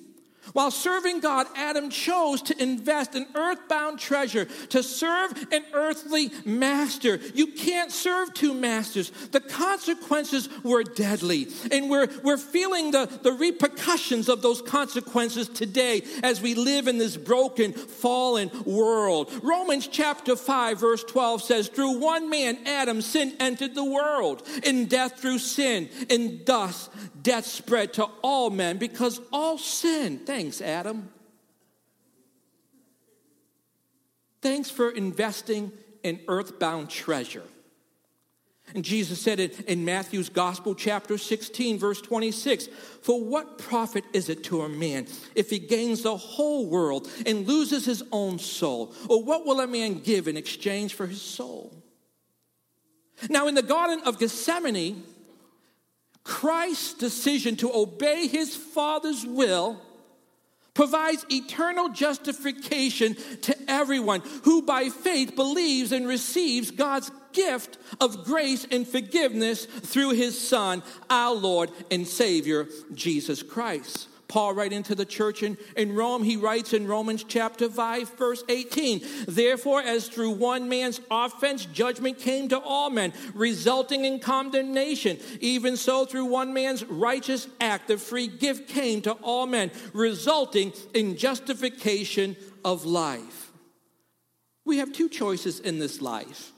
While 0.57 0.71
serving 0.71 1.21
God, 1.21 1.49
Adam 1.55 1.91
chose 1.91 2.41
to 2.41 2.63
invest 2.63 3.15
in 3.15 3.27
earthbound 3.35 3.99
treasure, 3.99 4.47
to 4.71 4.83
serve 4.83 5.33
an 5.53 5.67
earthly 5.75 6.31
master. 6.47 7.21
You 7.35 7.49
can't 7.49 7.93
serve 7.93 8.33
two 8.33 8.55
masters. 8.55 9.11
The 9.33 9.41
consequences 9.41 10.49
were 10.65 10.83
deadly. 10.83 11.49
And 11.71 11.91
we're, 11.91 12.09
we're 12.25 12.39
feeling 12.39 12.91
the, 12.91 13.05
the 13.05 13.33
repercussions 13.33 14.31
of 14.31 14.41
those 14.41 14.63
consequences 14.63 15.51
today 15.51 16.05
as 16.23 16.41
we 16.41 16.55
live 16.55 16.89
in 16.89 16.97
this 16.97 17.19
broken, 17.19 17.75
fallen 17.75 18.51
world. 18.65 19.31
Romans 19.43 19.87
chapter 19.87 20.37
5, 20.37 20.81
verse 20.81 21.05
12 21.05 21.43
says, 21.43 21.69
Through 21.69 21.99
one 21.99 22.31
man, 22.31 22.61
Adam, 22.65 23.03
sin 23.03 23.35
entered 23.41 23.75
the 23.75 23.85
world, 23.85 24.43
and 24.65 24.89
death 24.89 25.21
through 25.21 25.41
sin, 25.41 25.91
and 26.09 26.47
thus 26.47 26.89
death 27.27 27.45
spread 27.45 27.93
to 27.93 28.05
all 28.23 28.51
men 28.51 28.79
because 28.79 29.21
all 29.33 29.59
sin. 29.59 30.21
Thanks, 30.21 30.61
Adam. 30.61 31.11
Thanks 34.41 34.71
for 34.71 34.91
investing 34.91 35.73
in 36.05 36.21
earthbound 36.29 36.89
treasure. 36.89 37.43
And 38.77 38.85
Jesus 38.85 39.21
said 39.21 39.41
it 39.41 39.61
in 39.63 39.85
Matthew's 39.85 40.29
Gospel, 40.29 40.77
chapter 40.77 41.19
16, 41.19 41.81
verse 41.81 42.01
26 42.01 42.69
For 43.03 43.21
what 43.21 43.59
profit 43.59 44.05
is 44.13 44.29
it 44.29 44.45
to 44.45 44.63
a 44.63 44.69
man 44.69 45.09
if 45.35 45.51
he 45.51 45.59
gains 45.59 46.03
the 46.03 46.17
whole 46.17 46.67
world 46.67 47.09
and 47.27 47.47
loses 47.47 47.85
his 47.85 48.05
own 48.13 48.39
soul? 48.39 48.95
Or 49.09 49.25
what 49.25 49.45
will 49.45 49.61
a 49.61 49.67
man 49.67 49.99
give 49.99 50.29
in 50.29 50.37
exchange 50.37 50.95
for 50.95 51.09
his 51.09 51.23
soul? 51.23 51.73
Now, 53.29 53.49
in 53.49 53.57
the 53.57 53.63
Garden 53.63 54.01
of 54.05 54.21
Gethsemane, 54.21 55.03
Christ's 56.27 56.95
decision 56.95 57.55
to 57.59 57.73
obey 57.73 58.27
his 58.27 58.57
Father's 58.57 59.25
will 59.25 59.81
provides 60.75 61.25
eternal 61.31 61.89
justification 61.91 63.15
to 63.43 63.57
everyone 63.71 64.23
who 64.43 64.61
by 64.63 64.89
faith 64.89 65.37
believes 65.37 65.93
and 65.93 66.07
receives 66.07 66.73
God's 66.73 67.13
gift 67.33 67.79
of 68.01 68.25
grace 68.25 68.67
and 68.73 68.87
forgiveness 68.87 69.67
through 69.67 70.11
his 70.11 70.37
Son, 70.37 70.83
our 71.09 71.33
Lord 71.33 71.71
and 71.93 72.07
Savior, 72.07 72.67
Jesus 72.93 73.45
Christ. 73.45 74.09
Paul 74.29 74.55
write 74.55 74.73
into 74.73 74.95
the 74.95 75.05
church 75.05 75.43
in, 75.43 75.57
in 75.77 75.95
Rome, 75.95 76.25
he 76.25 76.37
writes 76.37 76.73
in 76.73 76.87
Romans 76.87 77.25
chapter 77.25 77.69
5, 77.69 78.19
verse 78.19 78.43
18, 78.49 79.01
Therefore, 79.29 79.81
as 79.81 80.09
through 80.09 80.33
one 80.33 80.69
man's 80.69 81.01
offense 81.11 81.65
judgment 81.67 82.19
came 82.19 82.49
to 82.49 82.59
all 82.59 82.91
men, 82.91 83.13
resulting 83.35 84.05
in 84.05 84.19
condemnation, 84.19 85.19
even 85.41 85.77
so 85.77 86.05
through 86.05 86.27
one 86.27 86.53
man's 86.53 86.85
righteous 86.85 87.47
act 87.61 87.89
the 87.89 87.99
free 87.99 88.27
gift 88.27 88.69
came 88.69 89.01
to 89.03 89.13
all 89.13 89.47
men, 89.47 89.71
resulting 89.93 90.73
in 90.93 91.17
justification 91.17 92.37
of 92.65 92.85
life. 92.85 93.53
We 94.65 94.79
have 94.79 94.93
two 94.93 95.09
choices 95.09 95.61
in 95.61 95.79
this 95.79 96.01
life 96.01 96.53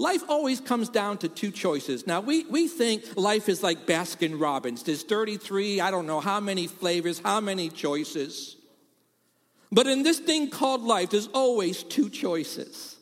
Life 0.00 0.22
always 0.30 0.62
comes 0.62 0.88
down 0.88 1.18
to 1.18 1.28
two 1.28 1.50
choices. 1.50 2.06
Now, 2.06 2.22
we, 2.22 2.44
we 2.44 2.68
think 2.68 3.04
life 3.16 3.50
is 3.50 3.62
like 3.62 3.84
Baskin 3.84 4.40
Robbins. 4.40 4.82
There's 4.82 5.02
33, 5.02 5.82
I 5.82 5.90
don't 5.90 6.06
know 6.06 6.20
how 6.20 6.40
many 6.40 6.68
flavors, 6.68 7.20
how 7.22 7.42
many 7.42 7.68
choices. 7.68 8.56
But 9.70 9.86
in 9.86 10.02
this 10.02 10.18
thing 10.18 10.48
called 10.48 10.80
life, 10.80 11.10
there's 11.10 11.26
always 11.34 11.82
two 11.82 12.08
choices. 12.08 12.96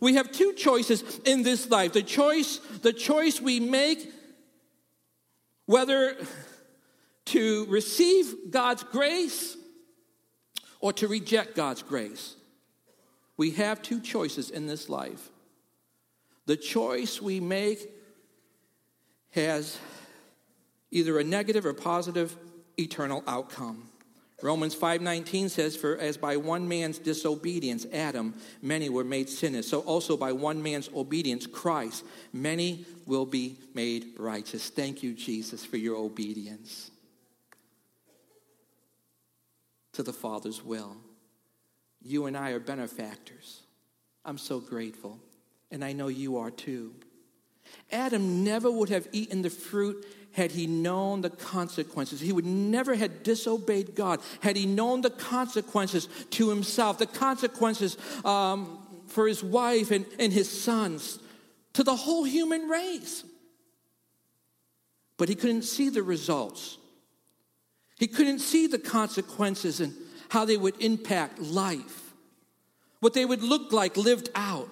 We 0.00 0.14
have 0.14 0.32
two 0.32 0.54
choices 0.54 1.18
in 1.26 1.42
this 1.42 1.68
life. 1.68 1.92
The 1.92 2.02
choice, 2.02 2.60
the 2.80 2.94
choice 2.94 3.42
we 3.42 3.60
make 3.60 4.10
whether 5.66 6.16
to 7.26 7.66
receive 7.66 8.34
God's 8.48 8.84
grace 8.84 9.54
or 10.80 10.94
to 10.94 11.08
reject 11.08 11.54
God's 11.54 11.82
grace. 11.82 12.36
We 13.36 13.50
have 13.50 13.82
two 13.82 14.00
choices 14.00 14.48
in 14.48 14.66
this 14.66 14.88
life. 14.88 15.28
The 16.48 16.56
choice 16.56 17.20
we 17.20 17.40
make 17.40 17.90
has 19.32 19.78
either 20.90 21.18
a 21.18 21.24
negative 21.24 21.66
or 21.66 21.74
positive 21.74 22.34
eternal 22.78 23.22
outcome. 23.26 23.90
Romans 24.42 24.74
5:19 24.74 25.50
says 25.50 25.76
for 25.76 25.98
as 25.98 26.16
by 26.16 26.38
one 26.38 26.66
man's 26.66 26.98
disobedience 26.98 27.84
Adam 27.92 28.34
many 28.62 28.88
were 28.88 29.04
made 29.04 29.28
sinners 29.28 29.68
so 29.68 29.80
also 29.80 30.16
by 30.16 30.32
one 30.32 30.62
man's 30.62 30.88
obedience 30.94 31.46
Christ 31.46 32.02
many 32.32 32.86
will 33.04 33.26
be 33.26 33.58
made 33.74 34.14
righteous. 34.16 34.70
Thank 34.70 35.02
you 35.02 35.12
Jesus 35.12 35.66
for 35.66 35.76
your 35.76 35.96
obedience 35.96 36.90
to 39.92 40.02
the 40.02 40.14
Father's 40.14 40.64
will. 40.64 40.96
You 42.00 42.24
and 42.24 42.38
I 42.38 42.52
are 42.52 42.60
benefactors. 42.60 43.64
I'm 44.24 44.38
so 44.38 44.60
grateful 44.60 45.20
and 45.70 45.84
I 45.84 45.92
know 45.92 46.08
you 46.08 46.38
are 46.38 46.50
too. 46.50 46.94
Adam 47.92 48.44
never 48.44 48.70
would 48.70 48.88
have 48.88 49.08
eaten 49.12 49.42
the 49.42 49.50
fruit 49.50 50.06
had 50.32 50.52
he 50.52 50.66
known 50.66 51.20
the 51.20 51.30
consequences. 51.30 52.20
He 52.20 52.32
would 52.32 52.46
never 52.46 52.94
have 52.94 53.22
disobeyed 53.22 53.94
God 53.94 54.20
had 54.40 54.56
he 54.56 54.66
known 54.66 55.00
the 55.00 55.10
consequences 55.10 56.08
to 56.30 56.48
himself, 56.48 56.98
the 56.98 57.06
consequences 57.06 57.96
um, 58.24 58.78
for 59.06 59.26
his 59.26 59.42
wife 59.42 59.90
and, 59.90 60.06
and 60.18 60.32
his 60.32 60.48
sons, 60.48 61.18
to 61.72 61.82
the 61.82 61.96
whole 61.96 62.24
human 62.24 62.68
race. 62.68 63.24
But 65.16 65.28
he 65.28 65.34
couldn't 65.34 65.62
see 65.62 65.88
the 65.88 66.02
results. 66.02 66.78
He 67.98 68.06
couldn't 68.06 68.38
see 68.38 68.66
the 68.68 68.78
consequences 68.78 69.80
and 69.80 69.94
how 70.28 70.44
they 70.44 70.56
would 70.56 70.80
impact 70.80 71.40
life, 71.40 72.12
what 73.00 73.14
they 73.14 73.24
would 73.24 73.42
look 73.42 73.72
like 73.72 73.96
lived 73.96 74.30
out. 74.34 74.68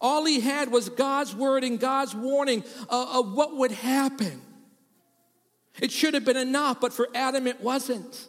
All 0.00 0.24
he 0.24 0.40
had 0.40 0.70
was 0.70 0.88
God's 0.88 1.34
word 1.34 1.62
and 1.62 1.78
God's 1.78 2.14
warning 2.14 2.64
uh, 2.88 3.18
of 3.20 3.32
what 3.32 3.56
would 3.56 3.72
happen. 3.72 4.40
It 5.80 5.92
should 5.92 6.14
have 6.14 6.24
been 6.24 6.36
enough, 6.36 6.80
but 6.80 6.92
for 6.92 7.08
Adam 7.14 7.46
it 7.46 7.60
wasn't. 7.60 8.28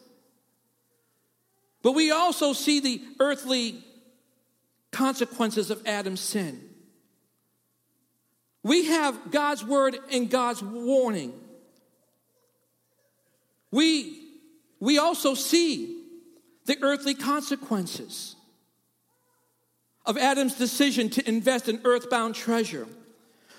But 1.82 1.94
we 1.94 2.12
also 2.12 2.54
see 2.54 2.80
the 2.80 3.02
earthly 3.20 3.84
consequences 4.92 5.72
of 5.72 5.86
Adam's 5.88 6.20
sin. 6.20 6.62
We 8.64 8.86
have 8.86 9.32
God's 9.32 9.64
word 9.64 9.98
and 10.12 10.30
God's 10.30 10.62
warning. 10.62 11.34
We, 13.72 14.20
we 14.80 15.00
also 15.00 15.34
see 15.34 16.04
the 16.66 16.78
earthly 16.82 17.16
consequences 17.16 18.36
of 20.06 20.18
Adam's 20.18 20.56
decision 20.56 21.10
to 21.12 21.28
invest 21.28 21.70
in 21.70 21.82
earthbound 21.84 22.36
treasure. 22.36 22.88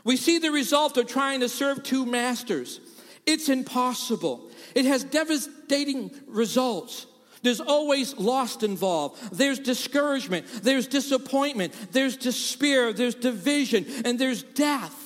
We 0.04 0.16
see 0.16 0.38
the 0.38 0.50
result 0.50 0.96
of 0.96 1.06
trying 1.06 1.40
to 1.40 1.48
serve 1.48 1.82
two 1.82 2.04
masters. 2.04 2.80
It's 3.26 3.48
impossible. 3.48 4.50
It 4.74 4.84
has 4.84 5.04
devastating 5.04 6.10
results. 6.26 7.06
There's 7.42 7.60
always 7.60 8.16
loss 8.16 8.62
involved. 8.62 9.36
There's 9.36 9.58
discouragement. 9.58 10.46
There's 10.62 10.86
disappointment. 10.86 11.74
There's 11.92 12.16
despair. 12.16 12.92
There's 12.92 13.14
division. 13.14 13.86
And 14.04 14.18
there's 14.18 14.42
death. 14.42 14.98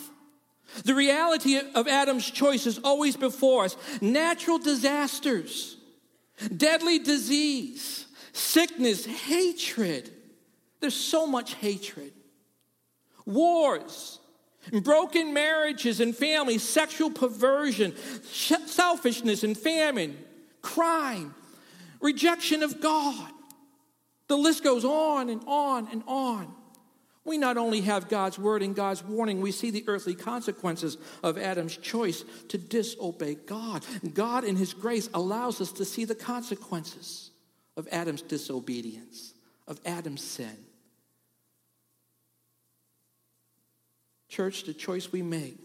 The 0.85 0.95
reality 0.95 1.59
of 1.75 1.89
Adam's 1.89 2.31
choice 2.31 2.67
is 2.67 2.79
always 2.79 3.17
before 3.17 3.65
us 3.65 3.77
natural 4.03 4.59
disasters, 4.59 5.77
deadly 6.55 6.99
disease, 6.99 8.07
sickness, 8.33 9.07
hatred. 9.07 10.11
There's 10.81 10.95
so 10.95 11.27
much 11.27 11.55
hatred. 11.55 12.13
Wars, 13.25 14.21
broken 14.83 15.33
marriages 15.35 16.01
and 16.01 16.15
families, 16.15 16.63
sexual 16.63 17.11
perversion, 17.11 17.95
selfishness 18.25 19.43
and 19.43 19.57
famine, 19.57 20.17
crime, 20.63 21.35
rejection 22.01 22.63
of 22.63 22.81
God. 22.81 23.31
The 24.29 24.37
list 24.37 24.65
goes 24.65 24.85
on 24.85 25.29
and 25.31 25.43
on 25.47 25.89
and 25.91 26.03
on. 26.07 26.55
We 27.27 27.39
not 27.39 27.57
only 27.57 27.81
have 27.81 28.09
God's 28.09 28.39
word 28.39 28.63
and 28.63 28.75
God's 28.75 29.03
warning, 29.03 29.41
we 29.41 29.51
see 29.51 29.73
the 29.73 29.85
earthly 29.89 30.15
consequences 30.15 30.97
of 31.25 31.37
Adam's 31.37 31.77
choice 31.77 32.25
to 32.49 32.57
disobey 32.57 33.35
God. 33.35 33.85
God, 34.15 34.45
in 34.45 34.55
His 34.55 34.73
grace, 34.73 35.11
allows 35.13 35.61
us 35.61 35.73
to 35.73 35.85
see 35.85 36.05
the 36.05 36.15
consequences 36.15 37.33
of 37.77 37.89
Adam's 37.91 38.23
disobedience, 38.23 39.35
of 39.67 39.81
Adam's 39.85 40.23
sin. 40.23 40.57
Church, 44.29 44.65
the 44.65 44.75
choice 44.75 45.13
we 45.13 45.23
make, 45.23 45.59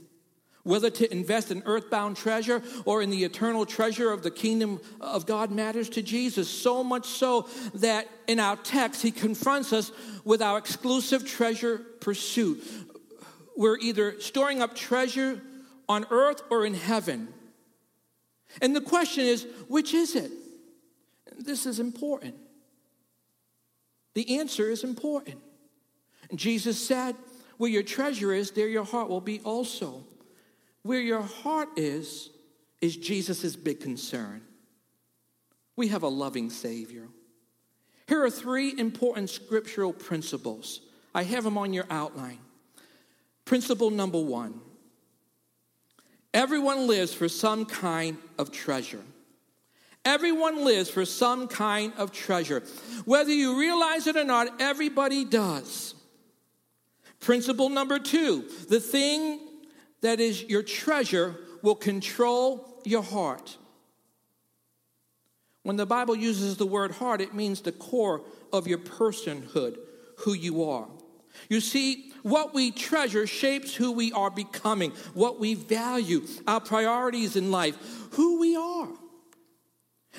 whether 0.63 0.89
to 0.89 1.11
invest 1.11 1.49
in 1.51 1.63
earthbound 1.65 2.15
treasure 2.15 2.61
or 2.85 3.01
in 3.01 3.09
the 3.09 3.23
eternal 3.23 3.65
treasure 3.65 4.11
of 4.11 4.21
the 4.21 4.31
kingdom 4.31 4.79
of 4.99 5.25
God, 5.25 5.51
matters 5.51 5.89
to 5.89 6.01
Jesus. 6.01 6.47
So 6.47 6.83
much 6.83 7.07
so 7.07 7.49
that 7.75 8.07
in 8.27 8.39
our 8.39 8.55
text, 8.55 9.01
he 9.01 9.11
confronts 9.11 9.73
us 9.73 9.91
with 10.23 10.41
our 10.41 10.57
exclusive 10.57 11.25
treasure 11.27 11.79
pursuit. 11.99 12.63
We're 13.57 13.79
either 13.79 14.19
storing 14.21 14.61
up 14.61 14.75
treasure 14.75 15.41
on 15.89 16.05
earth 16.09 16.41
or 16.49 16.65
in 16.65 16.75
heaven. 16.75 17.27
And 18.61 18.75
the 18.75 18.81
question 18.81 19.25
is, 19.25 19.47
which 19.67 19.93
is 19.93 20.15
it? 20.15 20.31
This 21.37 21.65
is 21.65 21.79
important. 21.79 22.35
The 24.13 24.39
answer 24.39 24.69
is 24.69 24.83
important. 24.83 25.39
And 26.29 26.37
Jesus 26.37 26.79
said, 26.79 27.15
where 27.57 27.69
your 27.69 27.83
treasure 27.83 28.33
is, 28.33 28.51
there 28.51 28.67
your 28.67 28.83
heart 28.83 29.09
will 29.09 29.21
be 29.21 29.39
also. 29.41 30.03
Where 30.83 30.99
your 30.99 31.21
heart 31.21 31.69
is, 31.77 32.31
is 32.81 32.97
Jesus' 32.97 33.55
big 33.55 33.79
concern. 33.79 34.41
We 35.75 35.89
have 35.89 36.03
a 36.03 36.07
loving 36.07 36.49
Savior. 36.49 37.07
Here 38.07 38.23
are 38.23 38.29
three 38.29 38.77
important 38.77 39.29
scriptural 39.29 39.93
principles. 39.93 40.81
I 41.13 41.23
have 41.23 41.43
them 41.43 41.57
on 41.57 41.73
your 41.73 41.85
outline. 41.89 42.39
Principle 43.45 43.89
number 43.89 44.19
one 44.19 44.61
everyone 46.33 46.87
lives 46.87 47.13
for 47.13 47.27
some 47.27 47.65
kind 47.65 48.17
of 48.39 48.51
treasure. 48.51 49.03
Everyone 50.03 50.65
lives 50.65 50.89
for 50.89 51.05
some 51.05 51.47
kind 51.47 51.93
of 51.97 52.11
treasure. 52.11 52.63
Whether 53.05 53.31
you 53.31 53.59
realize 53.59 54.07
it 54.07 54.15
or 54.15 54.23
not, 54.23 54.59
everybody 54.59 55.25
does. 55.25 55.93
Principle 57.19 57.69
number 57.69 57.99
two 57.99 58.49
the 58.67 58.79
thing 58.79 59.39
that 60.01 60.19
is 60.19 60.43
your 60.43 60.63
treasure 60.63 61.37
will 61.61 61.75
control 61.75 62.81
your 62.83 63.03
heart. 63.03 63.57
When 65.63 65.75
the 65.75 65.85
Bible 65.85 66.15
uses 66.15 66.57
the 66.57 66.65
word 66.65 66.91
heart, 66.91 67.21
it 67.21 67.35
means 67.35 67.61
the 67.61 67.71
core 67.71 68.23
of 68.51 68.67
your 68.67 68.79
personhood, 68.79 69.77
who 70.17 70.33
you 70.33 70.63
are. 70.63 70.87
You 71.49 71.61
see, 71.61 72.11
what 72.23 72.53
we 72.53 72.71
treasure 72.71 73.27
shapes 73.27 73.75
who 73.75 73.91
we 73.91 74.11
are 74.11 74.31
becoming, 74.31 74.91
what 75.13 75.39
we 75.39 75.53
value, 75.53 76.25
our 76.47 76.59
priorities 76.59 77.35
in 77.35 77.51
life, 77.51 77.77
who 78.13 78.39
we 78.39 78.55
are. 78.55 78.89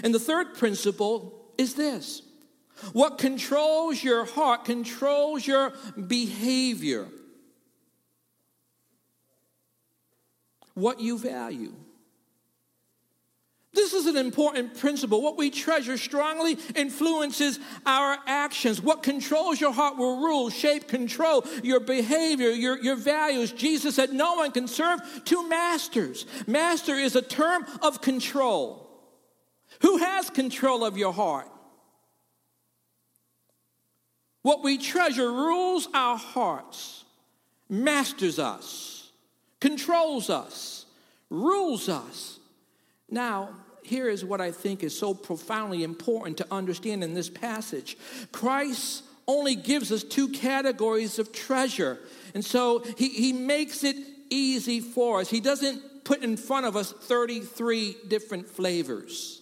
And 0.02 0.14
the 0.14 0.20
third 0.20 0.54
principle 0.54 1.52
is 1.58 1.74
this 1.74 2.22
what 2.92 3.18
controls 3.18 4.02
your 4.02 4.24
heart 4.24 4.64
controls 4.64 5.46
your 5.46 5.72
behavior. 6.06 7.06
What 10.74 11.00
you 11.00 11.18
value. 11.18 11.74
This 13.74 13.94
is 13.94 14.04
an 14.04 14.16
important 14.16 14.78
principle. 14.78 15.22
What 15.22 15.38
we 15.38 15.50
treasure 15.50 15.96
strongly 15.96 16.58
influences 16.74 17.58
our 17.86 18.18
actions. 18.26 18.82
What 18.82 19.02
controls 19.02 19.60
your 19.60 19.72
heart 19.72 19.96
will 19.96 20.20
rule, 20.22 20.50
shape, 20.50 20.88
control 20.88 21.46
your 21.62 21.80
behavior, 21.80 22.50
your, 22.50 22.78
your 22.82 22.96
values. 22.96 23.50
Jesus 23.52 23.94
said, 23.94 24.12
No 24.12 24.34
one 24.34 24.50
can 24.50 24.68
serve 24.68 25.00
two 25.24 25.48
masters. 25.48 26.26
Master 26.46 26.94
is 26.94 27.16
a 27.16 27.22
term 27.22 27.64
of 27.80 28.02
control. 28.02 28.81
Who 29.82 29.98
has 29.98 30.30
control 30.30 30.84
of 30.84 30.96
your 30.96 31.12
heart? 31.12 31.48
What 34.42 34.64
we 34.64 34.78
treasure 34.78 35.30
rules 35.30 35.88
our 35.94 36.16
hearts. 36.16 37.04
masters 37.68 38.38
us, 38.38 39.10
controls 39.60 40.28
us, 40.28 40.84
rules 41.30 41.88
us. 41.88 42.38
Now, 43.08 43.50
here 43.82 44.08
is 44.08 44.24
what 44.24 44.40
I 44.40 44.52
think 44.52 44.82
is 44.82 44.96
so 44.96 45.14
profoundly 45.14 45.82
important 45.82 46.38
to 46.38 46.46
understand 46.50 47.02
in 47.02 47.14
this 47.14 47.28
passage 47.28 47.96
Christ 48.30 49.04
only 49.26 49.54
gives 49.54 49.92
us 49.92 50.02
two 50.02 50.28
categories 50.28 51.18
of 51.18 51.32
treasure. 51.32 51.98
And 52.34 52.44
so 52.44 52.84
he, 52.98 53.08
he 53.08 53.32
makes 53.32 53.84
it 53.84 53.96
easy 54.30 54.80
for 54.80 55.20
us. 55.20 55.30
He 55.30 55.40
doesn't 55.40 56.04
put 56.04 56.22
in 56.22 56.36
front 56.36 56.66
of 56.66 56.76
us 56.76 56.92
33 56.92 57.96
different 58.08 58.48
flavors. 58.48 59.41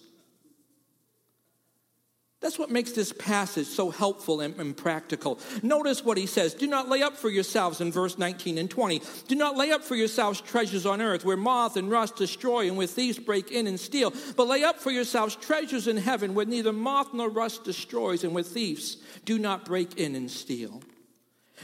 That's 2.41 2.57
what 2.57 2.71
makes 2.71 2.91
this 2.93 3.13
passage 3.13 3.67
so 3.67 3.91
helpful 3.91 4.41
and, 4.41 4.59
and, 4.59 4.75
practical. 4.75 5.39
Notice 5.61 6.03
what 6.03 6.17
he 6.17 6.25
says 6.25 6.55
Do 6.55 6.65
not 6.65 6.89
lay 6.89 7.03
up 7.03 7.15
for 7.15 7.29
yourselves 7.29 7.81
in 7.81 7.91
verse 7.91 8.17
19 8.17 8.57
and 8.57 8.69
20. 8.69 9.01
Do 9.27 9.35
not 9.35 9.55
lay 9.55 9.71
up 9.71 9.83
for 9.83 9.95
yourselves 9.95 10.41
treasures 10.41 10.87
on 10.87 11.01
earth 11.01 11.23
where 11.23 11.37
moth 11.37 11.77
and 11.77 11.91
rust 11.91 12.15
destroy 12.15 12.67
and 12.67 12.75
where 12.75 12.87
thieves 12.87 13.19
break 13.19 13.51
in 13.51 13.67
and 13.67 13.79
steal. 13.79 14.11
But 14.35 14.47
lay 14.47 14.63
up 14.63 14.79
for 14.79 14.89
yourselves 14.89 15.35
treasures 15.35 15.87
in 15.87 15.97
heaven 15.97 16.33
where 16.33 16.47
neither 16.47 16.73
moth 16.73 17.13
nor 17.13 17.29
rust 17.29 17.63
destroys 17.63 18.23
and 18.23 18.33
where 18.33 18.43
thieves 18.43 18.97
do 19.23 19.37
not 19.37 19.63
break 19.63 19.99
in 19.99 20.15
and 20.15 20.29
steal. 20.29 20.81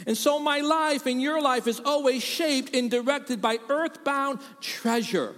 And 0.06 0.16
so 0.16 0.38
my 0.38 0.60
life 0.60 1.08
and 1.08 1.20
your 1.20 1.42
life 1.42 1.66
is 1.66 1.80
always 1.80 2.22
shaped 2.22 2.76
and 2.76 2.92
directed 2.92 3.42
by 3.42 3.58
earthbound 3.68 4.42
treasure, 4.62 5.34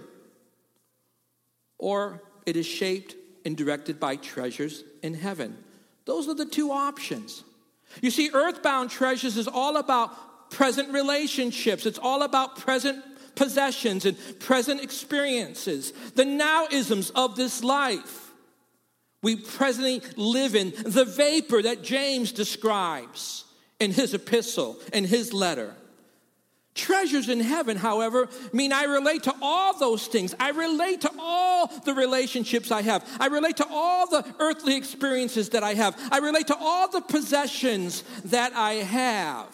or 1.78 2.22
it 2.44 2.56
is 2.56 2.66
shaped 2.66 3.16
and 3.44 3.56
directed 3.56 3.98
by 3.98 4.16
treasures 4.16 4.84
in 5.02 5.14
heaven. 5.14 5.56
Those 6.04 6.28
are 6.28 6.34
the 6.34 6.46
two 6.46 6.72
options. 6.72 7.44
You 8.00 8.10
see, 8.10 8.30
earthbound 8.32 8.90
treasures 8.90 9.36
is 9.36 9.48
all 9.48 9.76
about 9.76 10.50
present 10.50 10.92
relationships, 10.92 11.86
it's 11.86 11.98
all 11.98 12.22
about 12.22 12.56
present 12.56 13.04
possessions 13.36 14.04
and 14.04 14.16
present 14.40 14.82
experiences, 14.82 15.92
the 16.14 16.24
nowisms 16.24 17.10
of 17.14 17.36
this 17.36 17.62
life. 17.62 18.32
We 19.22 19.36
presently 19.36 20.02
live 20.16 20.54
in 20.54 20.70
the 20.70 21.04
vapor 21.04 21.62
that 21.62 21.82
James 21.82 22.32
describes 22.32 23.44
in 23.78 23.92
his 23.92 24.14
epistle, 24.14 24.78
in 24.92 25.04
his 25.04 25.32
letter. 25.32 25.74
Treasures 26.74 27.28
in 27.28 27.40
heaven, 27.40 27.76
however, 27.76 28.28
mean 28.52 28.72
I 28.72 28.84
relate 28.84 29.24
to 29.24 29.34
all 29.42 29.76
those 29.78 30.06
things. 30.06 30.34
I 30.38 30.50
relate 30.50 31.00
to 31.00 31.10
all 31.18 31.66
the 31.66 31.94
relationships 31.94 32.70
I 32.70 32.82
have. 32.82 33.04
I 33.18 33.26
relate 33.26 33.56
to 33.56 33.66
all 33.68 34.08
the 34.08 34.24
earthly 34.38 34.76
experiences 34.76 35.48
that 35.50 35.64
I 35.64 35.74
have. 35.74 35.98
I 36.12 36.18
relate 36.18 36.46
to 36.46 36.56
all 36.56 36.88
the 36.88 37.00
possessions 37.00 38.04
that 38.26 38.52
I 38.54 38.74
have. 38.74 39.48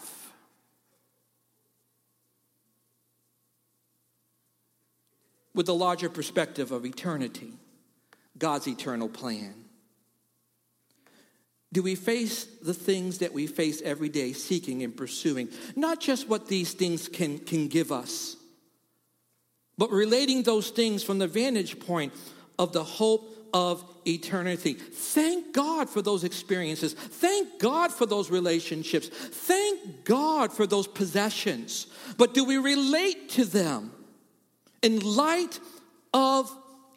With 5.55 5.65
the 5.65 5.73
larger 5.73 6.09
perspective 6.09 6.71
of 6.71 6.85
eternity, 6.85 7.53
God's 8.37 8.67
eternal 8.67 9.09
plan. 9.09 9.66
Do 11.73 11.83
we 11.83 11.95
face 11.95 12.45
the 12.45 12.73
things 12.73 13.17
that 13.19 13.33
we 13.33 13.45
face 13.45 13.81
every 13.81 14.09
day, 14.09 14.33
seeking 14.33 14.83
and 14.83 14.95
pursuing? 14.95 15.49
Not 15.75 15.99
just 15.99 16.29
what 16.29 16.47
these 16.47 16.73
things 16.73 17.07
can, 17.09 17.39
can 17.39 17.67
give 17.67 17.91
us, 17.91 18.37
but 19.77 19.91
relating 19.91 20.43
those 20.43 20.69
things 20.69 21.03
from 21.03 21.19
the 21.19 21.27
vantage 21.27 21.79
point 21.79 22.13
of 22.57 22.71
the 22.71 22.83
hope 22.83 23.33
of 23.53 23.83
eternity. 24.05 24.73
Thank 24.73 25.53
God 25.53 25.89
for 25.89 26.01
those 26.01 26.23
experiences. 26.23 26.93
Thank 26.93 27.59
God 27.59 27.91
for 27.91 28.05
those 28.05 28.31
relationships. 28.31 29.07
Thank 29.09 30.05
God 30.05 30.51
for 30.53 30.65
those 30.65 30.87
possessions. 30.87 31.87
But 32.17 32.33
do 32.33 32.45
we 32.45 32.57
relate 32.57 33.29
to 33.31 33.45
them 33.45 33.91
in 34.81 34.99
light 34.99 35.59
of 36.13 36.51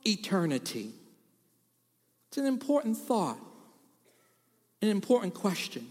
eternity? 0.06 0.92
It's 2.28 2.38
an 2.38 2.46
important 2.46 2.96
thought 2.96 3.38
an 4.82 4.88
important 4.88 5.34
question. 5.34 5.86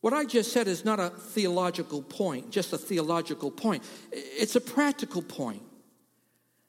What 0.00 0.12
I 0.12 0.24
just 0.24 0.52
said 0.52 0.68
is 0.68 0.84
not 0.84 1.00
a 1.00 1.10
theological 1.10 2.02
point, 2.02 2.50
just 2.50 2.72
a 2.72 2.78
theological 2.78 3.50
point. 3.50 3.82
It's 4.12 4.56
a 4.56 4.60
practical 4.60 5.22
point. 5.22 5.62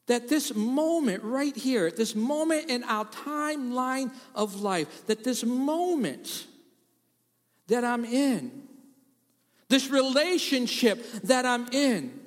That 0.07 0.27
this 0.27 0.55
moment 0.55 1.23
right 1.23 1.55
here, 1.55 1.91
this 1.91 2.15
moment 2.15 2.71
in 2.71 2.83
our 2.83 3.05
timeline 3.05 4.11
of 4.33 4.61
life, 4.61 5.05
that 5.05 5.23
this 5.23 5.43
moment 5.43 6.47
that 7.67 7.83
I'm 7.83 8.03
in, 8.03 8.63
this 9.67 9.89
relationship 9.91 11.05
that 11.25 11.45
I'm 11.45 11.67
in, 11.71 12.18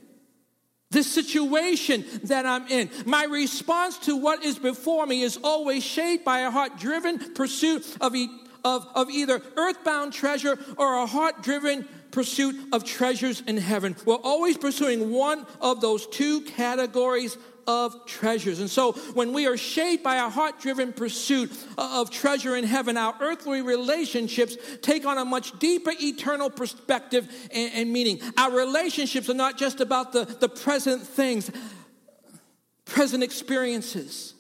this 0.92 1.10
situation 1.12 2.04
that 2.24 2.46
I'm 2.46 2.66
in. 2.68 2.90
My 3.06 3.24
response 3.24 3.98
to 4.00 4.16
what 4.16 4.44
is 4.44 4.58
before 4.58 5.06
me 5.06 5.22
is 5.22 5.38
always 5.42 5.82
shaped 5.82 6.24
by 6.24 6.40
a 6.40 6.50
heart 6.50 6.78
driven 6.78 7.34
pursuit 7.34 7.84
of, 8.00 8.14
e- 8.14 8.28
of, 8.64 8.86
of 8.94 9.10
either 9.10 9.42
earthbound 9.56 10.12
treasure 10.12 10.58
or 10.76 10.98
a 10.98 11.06
heart 11.06 11.42
driven 11.42 11.88
pursuit 12.10 12.54
of 12.72 12.84
treasures 12.84 13.42
in 13.46 13.56
heaven. 13.56 13.96
We're 14.04 14.16
always 14.16 14.58
pursuing 14.58 15.10
one 15.10 15.46
of 15.60 15.80
those 15.80 16.06
two 16.06 16.42
categories 16.42 17.36
of 17.66 18.06
treasures. 18.06 18.60
And 18.60 18.70
so 18.70 18.92
when 19.14 19.32
we 19.32 19.46
are 19.46 19.56
shaped 19.56 20.02
by 20.02 20.16
a 20.16 20.28
heart 20.28 20.60
driven 20.60 20.92
pursuit 20.92 21.50
of 21.78 22.10
treasure 22.10 22.56
in 22.56 22.64
heaven, 22.64 22.96
our 22.96 23.14
earthly 23.20 23.62
relationships 23.62 24.56
take 24.80 25.06
on 25.06 25.18
a 25.18 25.24
much 25.24 25.58
deeper 25.58 25.92
eternal 26.00 26.50
perspective 26.50 27.28
and, 27.52 27.72
and 27.74 27.92
meaning. 27.92 28.20
Our 28.36 28.50
relationships 28.50 29.28
are 29.28 29.34
not 29.34 29.58
just 29.58 29.80
about 29.80 30.12
the, 30.12 30.24
the 30.24 30.48
present 30.48 31.02
things, 31.02 31.50
present 32.84 33.22
experiences. 33.22 34.34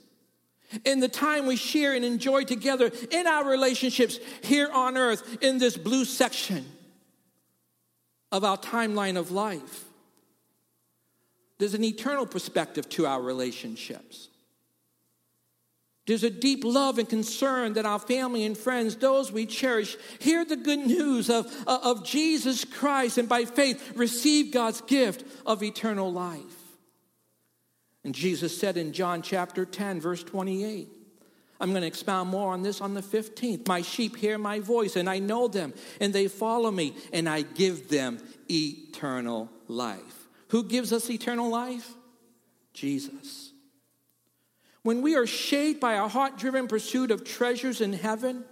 In 0.84 1.00
the 1.00 1.08
time 1.08 1.46
we 1.46 1.56
share 1.56 1.92
and 1.92 2.04
enjoy 2.04 2.44
together 2.44 2.90
in 3.10 3.26
our 3.26 3.48
relationships 3.48 4.18
here 4.42 4.70
on 4.72 4.96
earth, 4.96 5.38
in 5.42 5.58
this 5.58 5.76
blue 5.76 6.04
section 6.04 6.64
of 8.30 8.44
our 8.44 8.56
timeline 8.56 9.18
of 9.18 9.30
life. 9.30 9.84
There's 11.58 11.74
an 11.74 11.84
eternal 11.84 12.26
perspective 12.26 12.88
to 12.90 13.06
our 13.06 13.20
relationships. 13.20 14.28
There's 16.06 16.24
a 16.24 16.30
deep 16.30 16.64
love 16.64 16.98
and 16.98 17.08
concern 17.08 17.74
that 17.74 17.86
our 17.86 18.00
family 18.00 18.44
and 18.44 18.58
friends, 18.58 18.96
those 18.96 19.30
we 19.30 19.46
cherish, 19.46 19.96
hear 20.18 20.44
the 20.44 20.56
good 20.56 20.80
news 20.80 21.30
of, 21.30 21.46
uh, 21.66 21.78
of 21.84 22.04
Jesus 22.04 22.64
Christ 22.64 23.18
and 23.18 23.28
by 23.28 23.44
faith 23.44 23.92
receive 23.94 24.52
God's 24.52 24.80
gift 24.80 25.24
of 25.46 25.62
eternal 25.62 26.12
life. 26.12 26.40
And 28.04 28.14
Jesus 28.14 28.58
said 28.58 28.76
in 28.76 28.92
John 28.92 29.22
chapter 29.22 29.64
10, 29.64 30.00
verse 30.00 30.24
28, 30.24 30.88
I'm 31.60 31.70
going 31.70 31.82
to 31.82 31.86
expound 31.86 32.28
more 32.30 32.52
on 32.52 32.62
this 32.62 32.80
on 32.80 32.94
the 32.94 33.00
15th. 33.00 33.68
My 33.68 33.82
sheep 33.82 34.16
hear 34.16 34.36
my 34.36 34.58
voice, 34.58 34.96
and 34.96 35.08
I 35.08 35.20
know 35.20 35.46
them, 35.46 35.72
and 36.00 36.12
they 36.12 36.26
follow 36.26 36.72
me, 36.72 36.96
and 37.12 37.28
I 37.28 37.42
give 37.42 37.88
them 37.88 38.18
eternal 38.50 39.48
life. 39.68 40.21
Who 40.52 40.62
gives 40.62 40.92
us 40.92 41.08
eternal 41.08 41.48
life? 41.48 41.94
Jesus. 42.74 43.52
When 44.82 45.00
we 45.00 45.16
are 45.16 45.26
shaped 45.26 45.80
by 45.80 45.94
a 45.94 46.06
heart 46.06 46.36
driven 46.36 46.68
pursuit 46.68 47.10
of 47.10 47.24
treasures 47.24 47.80
in 47.80 47.94
heaven, 47.94 48.44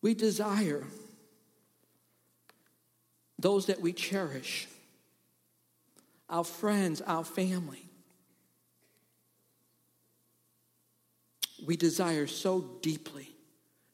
we 0.00 0.14
desire 0.14 0.84
those 3.36 3.66
that 3.66 3.80
we 3.80 3.92
cherish, 3.92 4.68
our 6.28 6.44
friends, 6.44 7.00
our 7.00 7.24
family. 7.24 7.82
We 11.66 11.76
desire 11.76 12.28
so 12.28 12.60
deeply 12.80 13.30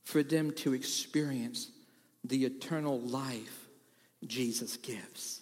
for 0.06 0.22
them 0.22 0.52
to 0.52 0.72
experience 0.72 1.68
the 2.22 2.44
eternal 2.44 3.00
life 3.00 3.66
Jesus 4.24 4.76
gives. 4.76 5.40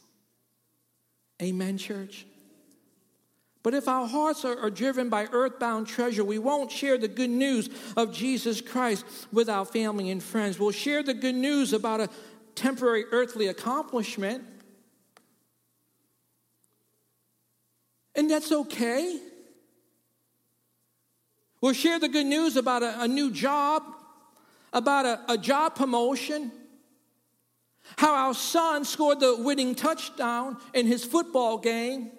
Amen, 1.42 1.76
church? 1.76 2.24
But 3.62 3.74
if 3.74 3.88
our 3.88 4.06
hearts 4.06 4.44
are, 4.44 4.58
are, 4.58 4.70
driven 4.70 5.10
by 5.10 5.26
earthbound 5.26 5.86
treasure, 5.86 6.24
we 6.24 6.38
won't 6.38 6.72
share 6.72 6.96
the 6.96 7.08
good 7.08 7.28
news 7.28 7.68
of 7.94 8.14
Jesus 8.14 8.62
Christ 8.62 9.04
with 9.32 9.50
our 9.50 9.66
family 9.66 10.10
and 10.10 10.22
friends. 10.22 10.58
We'll 10.58 10.70
share 10.70 11.02
the 11.02 11.14
good 11.14 11.34
news 11.34 11.74
about 11.74 12.00
a 12.00 12.08
temporary 12.54 13.04
earthly 13.12 13.48
accomplishment. 13.48 14.44
And 18.14 18.30
that's 18.30 18.50
okay. 18.50 19.20
We'll 21.60 21.74
share 21.74 21.98
the 21.98 22.08
good 22.08 22.26
news 22.26 22.56
about 22.56 22.82
a, 22.82 23.02
a 23.02 23.08
new 23.08 23.30
job 23.30 23.93
about 24.74 25.06
a, 25.06 25.32
a 25.32 25.38
job 25.38 25.76
promotion, 25.76 26.52
how 27.96 28.12
our 28.14 28.34
son 28.34 28.84
scored 28.84 29.20
the 29.20 29.36
winning 29.38 29.74
touchdown 29.74 30.58
in 30.74 30.86
his 30.86 31.04
football 31.04 31.56
game. 31.56 32.10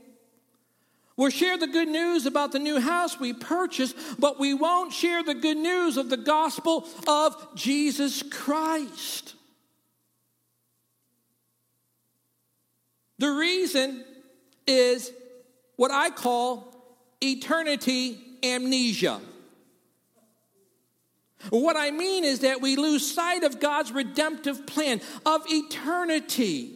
We'll 1.18 1.30
share 1.30 1.58
the 1.58 1.68
good 1.68 1.88
news 1.88 2.26
about 2.26 2.52
the 2.52 2.60
new 2.60 2.80
house 2.80 3.20
we 3.20 3.34
purchased, 3.34 3.96
but 4.20 4.40
we 4.40 4.54
won't 4.54 4.92
share 4.92 5.24
the 5.24 5.36
good 5.36 5.58
news 5.58 5.98
of 5.98 6.10
the 6.10 6.18
gospel 6.18 6.88
of 7.08 7.56
Jesus 7.56 8.24
Christ. 8.24 9.36
The 13.18 13.30
reason 13.30 14.04
is 14.68 15.12
what 15.78 15.92
I 15.92 16.10
call 16.10 16.74
eternity 17.22 18.20
amnesia. 18.44 19.22
What 21.50 21.78
I 21.78 21.92
mean 21.92 22.24
is 22.24 22.40
that 22.40 22.62
we 22.62 22.76
lose 22.76 23.14
sight 23.14 23.44
of 23.44 23.60
God's 23.60 23.92
redemptive 23.92 24.66
plan 24.66 25.02
of 25.26 25.44
eternity. 25.48 26.74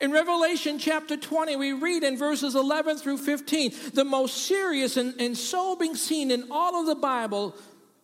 In 0.00 0.10
Revelation 0.10 0.80
chapter 0.80 1.16
20, 1.16 1.54
we 1.54 1.72
read 1.72 2.02
in 2.02 2.18
verses 2.18 2.56
11 2.56 2.98
through 2.98 3.18
15, 3.18 3.72
the 3.94 4.04
most 4.04 4.48
serious 4.48 4.96
and, 4.96 5.14
and 5.20 5.38
sobering 5.38 5.94
scene 5.94 6.32
in 6.32 6.48
all 6.50 6.80
of 6.80 6.86
the 6.86 6.96
Bible. 6.96 7.54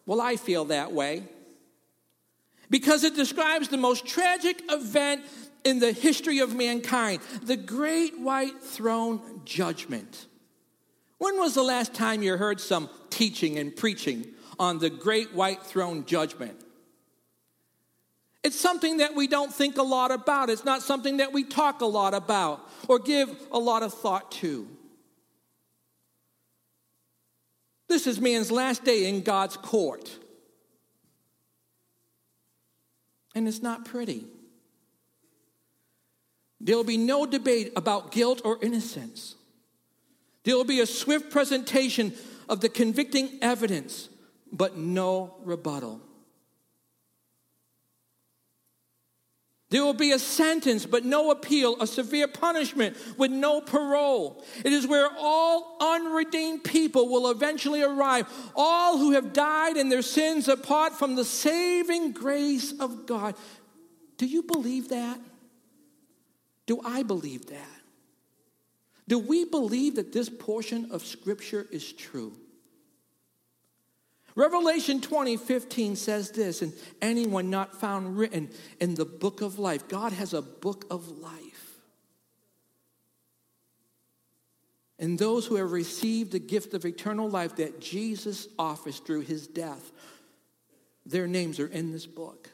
Well, 0.06 0.20
I 0.20 0.36
feel 0.36 0.66
that 0.66 0.92
way. 0.92 1.24
Because 2.70 3.02
it 3.02 3.16
describes 3.16 3.68
the 3.68 3.78
most 3.78 4.06
tragic 4.06 4.62
event 4.70 5.24
in 5.64 5.80
the 5.80 5.90
history 5.90 6.38
of 6.38 6.54
mankind 6.54 7.20
the 7.42 7.56
great 7.56 8.18
white 8.20 8.62
throne 8.62 9.42
judgment. 9.44 10.27
When 11.18 11.38
was 11.38 11.54
the 11.54 11.62
last 11.62 11.94
time 11.94 12.22
you 12.22 12.36
heard 12.36 12.60
some 12.60 12.88
teaching 13.10 13.58
and 13.58 13.74
preaching 13.74 14.26
on 14.58 14.78
the 14.78 14.90
great 14.90 15.34
white 15.34 15.62
throne 15.62 16.06
judgment? 16.06 16.58
It's 18.44 18.58
something 18.58 18.98
that 18.98 19.14
we 19.14 19.26
don't 19.26 19.52
think 19.52 19.78
a 19.78 19.82
lot 19.82 20.12
about. 20.12 20.48
It's 20.48 20.64
not 20.64 20.82
something 20.82 21.18
that 21.18 21.32
we 21.32 21.42
talk 21.42 21.80
a 21.80 21.86
lot 21.86 22.14
about 22.14 22.66
or 22.88 22.98
give 22.98 23.28
a 23.50 23.58
lot 23.58 23.82
of 23.82 23.92
thought 23.92 24.30
to. 24.32 24.68
This 27.88 28.06
is 28.06 28.20
man's 28.20 28.50
last 28.50 28.84
day 28.84 29.08
in 29.08 29.22
God's 29.22 29.56
court. 29.56 30.16
And 33.34 33.48
it's 33.48 33.62
not 33.62 33.84
pretty. 33.84 34.24
There 36.60 36.76
will 36.76 36.84
be 36.84 36.96
no 36.96 37.26
debate 37.26 37.72
about 37.76 38.12
guilt 38.12 38.42
or 38.44 38.58
innocence. 38.62 39.34
There 40.48 40.56
will 40.56 40.64
be 40.64 40.80
a 40.80 40.86
swift 40.86 41.30
presentation 41.30 42.14
of 42.48 42.62
the 42.62 42.70
convicting 42.70 43.38
evidence, 43.42 44.08
but 44.50 44.78
no 44.78 45.34
rebuttal. 45.44 46.00
There 49.68 49.84
will 49.84 49.92
be 49.92 50.12
a 50.12 50.18
sentence, 50.18 50.86
but 50.86 51.04
no 51.04 51.30
appeal, 51.30 51.76
a 51.82 51.86
severe 51.86 52.28
punishment 52.28 52.96
with 53.18 53.30
no 53.30 53.60
parole. 53.60 54.42
It 54.64 54.72
is 54.72 54.86
where 54.86 55.10
all 55.18 55.76
unredeemed 55.82 56.64
people 56.64 57.10
will 57.10 57.30
eventually 57.30 57.82
arrive, 57.82 58.26
all 58.56 58.96
who 58.96 59.12
have 59.12 59.34
died 59.34 59.76
in 59.76 59.90
their 59.90 60.00
sins 60.00 60.48
apart 60.48 60.94
from 60.94 61.14
the 61.14 61.26
saving 61.26 62.12
grace 62.12 62.72
of 62.80 63.04
God. 63.04 63.34
Do 64.16 64.24
you 64.24 64.42
believe 64.44 64.88
that? 64.88 65.20
Do 66.64 66.80
I 66.82 67.02
believe 67.02 67.48
that? 67.48 67.77
Do 69.08 69.18
we 69.18 69.44
believe 69.44 69.96
that 69.96 70.12
this 70.12 70.28
portion 70.28 70.92
of 70.92 71.04
Scripture 71.04 71.66
is 71.72 71.92
true? 71.92 72.34
Revelation 74.34 75.00
20, 75.00 75.36
15 75.36 75.96
says 75.96 76.30
this, 76.30 76.62
and 76.62 76.72
anyone 77.02 77.50
not 77.50 77.80
found 77.80 78.16
written 78.16 78.50
in 78.78 78.94
the 78.94 79.04
book 79.04 79.40
of 79.40 79.58
life. 79.58 79.88
God 79.88 80.12
has 80.12 80.32
a 80.32 80.42
book 80.42 80.84
of 80.90 81.08
life. 81.18 81.80
And 84.98 85.18
those 85.18 85.46
who 85.46 85.56
have 85.56 85.72
received 85.72 86.32
the 86.32 86.38
gift 86.38 86.74
of 86.74 86.84
eternal 86.84 87.30
life 87.30 87.56
that 87.56 87.80
Jesus 87.80 88.46
offers 88.58 88.98
through 88.98 89.22
his 89.22 89.46
death, 89.46 89.90
their 91.06 91.26
names 91.26 91.58
are 91.58 91.66
in 91.66 91.92
this 91.92 92.06
book. 92.06 92.50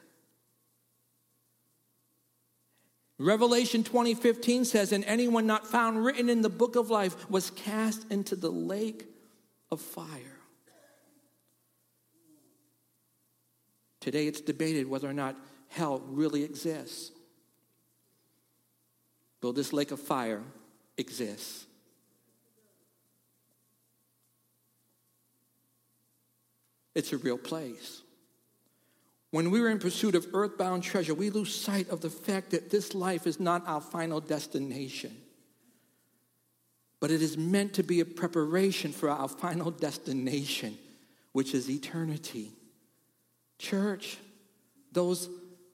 Revelation 3.17 3.83
20:15 3.83 4.65
says, 4.65 4.91
"And 4.91 5.05
anyone 5.05 5.47
not 5.47 5.65
found 5.65 6.03
written 6.03 6.29
in 6.29 6.41
the 6.41 6.49
book 6.49 6.75
of 6.75 6.89
life 6.89 7.29
was 7.29 7.49
cast 7.51 8.09
into 8.11 8.35
the 8.35 8.51
lake 8.51 9.07
of 9.71 9.79
fire." 9.79 10.41
Today 14.01 14.27
it's 14.27 14.41
debated 14.41 14.87
whether 14.87 15.09
or 15.09 15.13
not 15.13 15.35
hell 15.69 15.99
really 15.99 16.43
exists. 16.43 17.11
Though 19.39 19.51
this 19.51 19.73
lake 19.73 19.91
of 19.91 19.99
fire 19.99 20.43
exists. 20.97 21.65
It's 26.93 27.11
a 27.11 27.17
real 27.17 27.37
place. 27.37 28.01
When 29.35 29.51
we're 29.51 29.69
in 29.69 29.79
pursuit 29.79 30.15
of 30.15 30.27
earthbound 30.33 30.81
treasure, 30.83 31.13
we 31.13 31.29
lose 31.29 31.53
sight 31.53 31.89
of 31.89 31.99
the 31.99 32.09
fact 32.09 32.51
that 32.51 32.69
this 32.69 32.95
life 32.95 33.27
is 33.27 33.37
not 33.37 33.67
our 33.67 33.81
final 33.81 34.21
destination, 34.21 35.13
but 37.01 37.11
it 37.11 37.21
is 37.21 37.37
meant 37.37 37.73
to 37.73 37.83
be 37.83 37.99
a 37.99 38.05
preparation 38.05 38.93
for 38.93 39.09
our 39.09 39.27
final 39.27 39.71
destination, 39.71 40.77
which 41.33 41.53
is 41.53 41.69
eternity. 41.69 42.53
Church, 43.59 44.15
those 44.93 45.27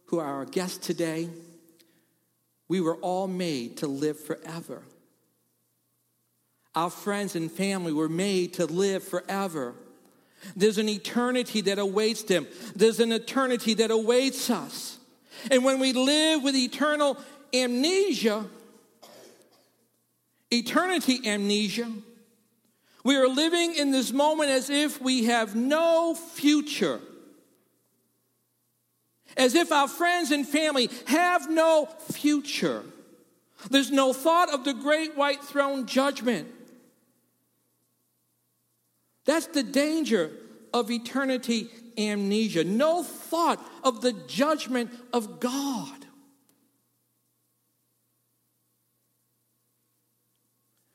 who 0.06 0.18
are 0.18 0.38
our 0.38 0.46
guests 0.46 0.84
today, 0.84 1.30
we 2.68 2.82
were 2.82 2.96
all 2.96 3.28
made 3.28 3.78
to 3.78 3.86
live 3.86 4.20
forever. 4.20 4.82
Our 6.74 6.90
friends 6.90 7.36
and 7.36 7.52
family 7.52 7.94
were 7.94 8.10
made 8.10 8.56
to 8.56 8.66
live 8.66 9.04
forever. 9.04 9.76
There's 10.56 10.78
an 10.78 10.90
eternity 10.90 11.62
that 11.62 11.80
awaits 11.80 12.24
them. 12.24 12.48
There's 12.76 13.00
an 13.00 13.12
eternity 13.12 13.74
that 13.76 13.92
awaits 13.92 14.50
us. 14.50 14.98
And 15.50 15.64
when 15.64 15.80
we 15.80 15.94
live 15.94 16.44
with 16.44 16.56
eternal 16.56 17.18
amnesia, 17.54 18.46
eternity 20.52 21.28
amnesia, 21.28 21.92
we 23.04 23.16
are 23.16 23.28
living 23.28 23.76
in 23.76 23.92
this 23.92 24.12
moment 24.12 24.50
as 24.50 24.70
if 24.70 25.02
we 25.02 25.26
have 25.26 25.56
no 25.56 26.14
future. 26.14 27.00
As 29.38 29.56
if 29.56 29.72
our 29.72 29.88
friends 29.88 30.32
and 30.32 30.48
family 30.48 30.90
have 31.08 31.50
no 31.50 31.88
future. 32.12 32.84
There's 33.70 33.92
no 33.92 34.14
thought 34.14 34.54
of 34.54 34.64
the 34.66 34.74
great 34.74 35.16
white 35.16 35.44
throne 35.44 35.86
judgment. 35.86 36.48
That's 39.26 39.48
the 39.48 39.64
danger 39.64 40.32
of 40.74 40.90
eternity 40.90 41.70
amnesia. 41.98 42.64
No 42.64 43.04
thought 43.04 43.64
of 43.84 44.02
the 44.02 44.14
judgment 44.14 44.92
of 45.14 45.40
God. 45.40 46.06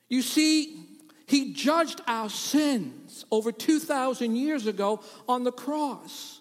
You 0.09 0.23
see, 0.23 0.87
he 1.27 1.53
judged 1.53 2.01
our 2.07 2.31
sins 2.31 3.25
over 3.31 3.51
2,000 3.51 4.37
years 4.37 4.67
ago 4.67 5.01
on 5.29 5.43
the 5.43 5.53
cross. 5.53 6.41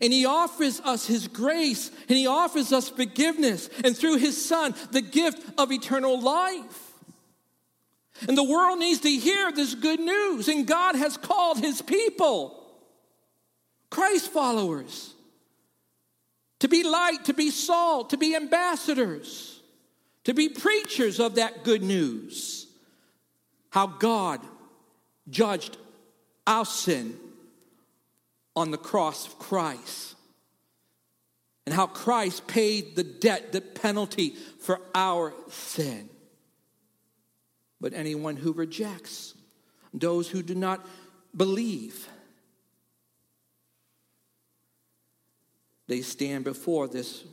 And 0.00 0.12
he 0.12 0.26
offers 0.26 0.80
us 0.80 1.06
his 1.06 1.26
grace 1.26 1.90
and 2.08 2.16
he 2.16 2.26
offers 2.26 2.72
us 2.72 2.88
forgiveness 2.88 3.68
and 3.82 3.96
through 3.96 4.16
his 4.16 4.42
son 4.44 4.74
the 4.92 5.00
gift 5.00 5.42
of 5.58 5.72
eternal 5.72 6.20
life. 6.20 6.87
And 8.26 8.36
the 8.36 8.44
world 8.44 8.78
needs 8.78 9.00
to 9.00 9.10
hear 9.10 9.52
this 9.52 9.74
good 9.74 10.00
news. 10.00 10.48
And 10.48 10.66
God 10.66 10.96
has 10.96 11.16
called 11.16 11.58
his 11.58 11.82
people, 11.82 12.60
Christ 13.90 14.32
followers, 14.32 15.14
to 16.60 16.68
be 16.68 16.82
light, 16.82 17.26
to 17.26 17.34
be 17.34 17.50
salt, 17.50 18.10
to 18.10 18.16
be 18.16 18.34
ambassadors, 18.34 19.60
to 20.24 20.34
be 20.34 20.48
preachers 20.48 21.20
of 21.20 21.36
that 21.36 21.62
good 21.62 21.82
news. 21.82 22.66
How 23.70 23.86
God 23.86 24.40
judged 25.28 25.76
our 26.46 26.64
sin 26.64 27.16
on 28.56 28.70
the 28.70 28.78
cross 28.78 29.26
of 29.26 29.38
Christ. 29.38 30.16
And 31.66 31.74
how 31.74 31.86
Christ 31.86 32.46
paid 32.46 32.96
the 32.96 33.04
debt, 33.04 33.52
the 33.52 33.60
penalty 33.60 34.34
for 34.60 34.80
our 34.94 35.34
sin 35.50 36.08
but 37.80 37.94
anyone 37.94 38.36
who 38.36 38.52
rejects, 38.52 39.34
those 39.94 40.28
who 40.28 40.42
do 40.42 40.54
not 40.54 40.86
believe. 41.36 42.08
They 45.86 46.02
stand 46.02 46.44
before 46.44 46.88
this 46.88 47.24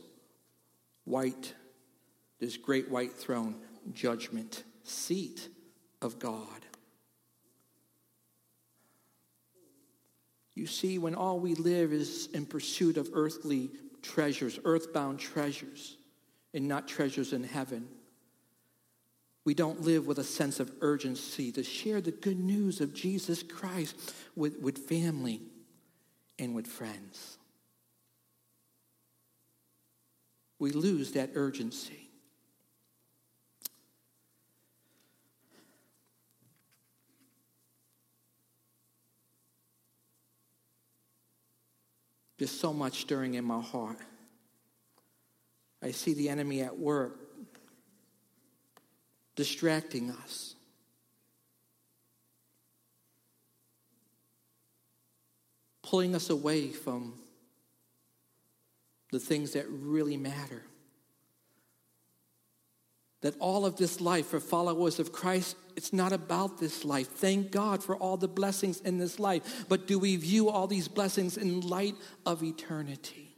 white, 1.04 1.54
this 2.40 2.56
great 2.56 2.90
white 2.90 3.12
throne 3.12 3.56
judgment 3.92 4.64
seat 4.82 5.48
of 6.00 6.18
God. 6.18 6.48
You 10.54 10.66
see, 10.66 10.98
when 10.98 11.14
all 11.14 11.38
we 11.38 11.54
live 11.54 11.92
is 11.92 12.28
in 12.32 12.46
pursuit 12.46 12.96
of 12.96 13.10
earthly 13.12 13.70
treasures, 14.00 14.58
earthbound 14.64 15.18
treasures, 15.18 15.98
and 16.54 16.66
not 16.66 16.88
treasures 16.88 17.34
in 17.34 17.44
heaven, 17.44 17.86
we 19.46 19.54
don't 19.54 19.82
live 19.82 20.08
with 20.08 20.18
a 20.18 20.24
sense 20.24 20.58
of 20.58 20.72
urgency 20.80 21.52
to 21.52 21.62
share 21.62 22.00
the 22.00 22.10
good 22.10 22.38
news 22.38 22.80
of 22.80 22.92
Jesus 22.92 23.44
Christ 23.44 23.94
with, 24.34 24.58
with 24.58 24.76
family 24.76 25.40
and 26.36 26.52
with 26.52 26.66
friends. 26.66 27.38
We 30.58 30.72
lose 30.72 31.12
that 31.12 31.30
urgency. 31.34 32.10
There's 42.36 42.50
so 42.50 42.72
much 42.72 43.02
stirring 43.02 43.34
in 43.34 43.44
my 43.44 43.60
heart. 43.60 43.98
I 45.80 45.92
see 45.92 46.14
the 46.14 46.28
enemy 46.30 46.62
at 46.62 46.76
work 46.76 47.25
distracting 49.36 50.10
us. 50.10 50.54
Pulling 55.82 56.14
us 56.16 56.30
away 56.30 56.70
from 56.70 57.14
the 59.12 59.20
things 59.20 59.52
that 59.52 59.66
really 59.68 60.16
matter. 60.16 60.62
That 63.20 63.36
all 63.38 63.64
of 63.64 63.76
this 63.76 64.00
life 64.00 64.26
for 64.26 64.40
followers 64.40 64.98
of 64.98 65.12
Christ, 65.12 65.56
it's 65.76 65.92
not 65.92 66.12
about 66.12 66.58
this 66.58 66.84
life. 66.84 67.08
Thank 67.08 67.50
God 67.50 67.84
for 67.84 67.96
all 67.96 68.16
the 68.16 68.28
blessings 68.28 68.80
in 68.80 68.98
this 68.98 69.18
life. 69.20 69.66
But 69.68 69.86
do 69.86 69.98
we 69.98 70.16
view 70.16 70.48
all 70.48 70.66
these 70.66 70.88
blessings 70.88 71.36
in 71.36 71.60
light 71.60 71.94
of 72.24 72.42
eternity? 72.42 73.36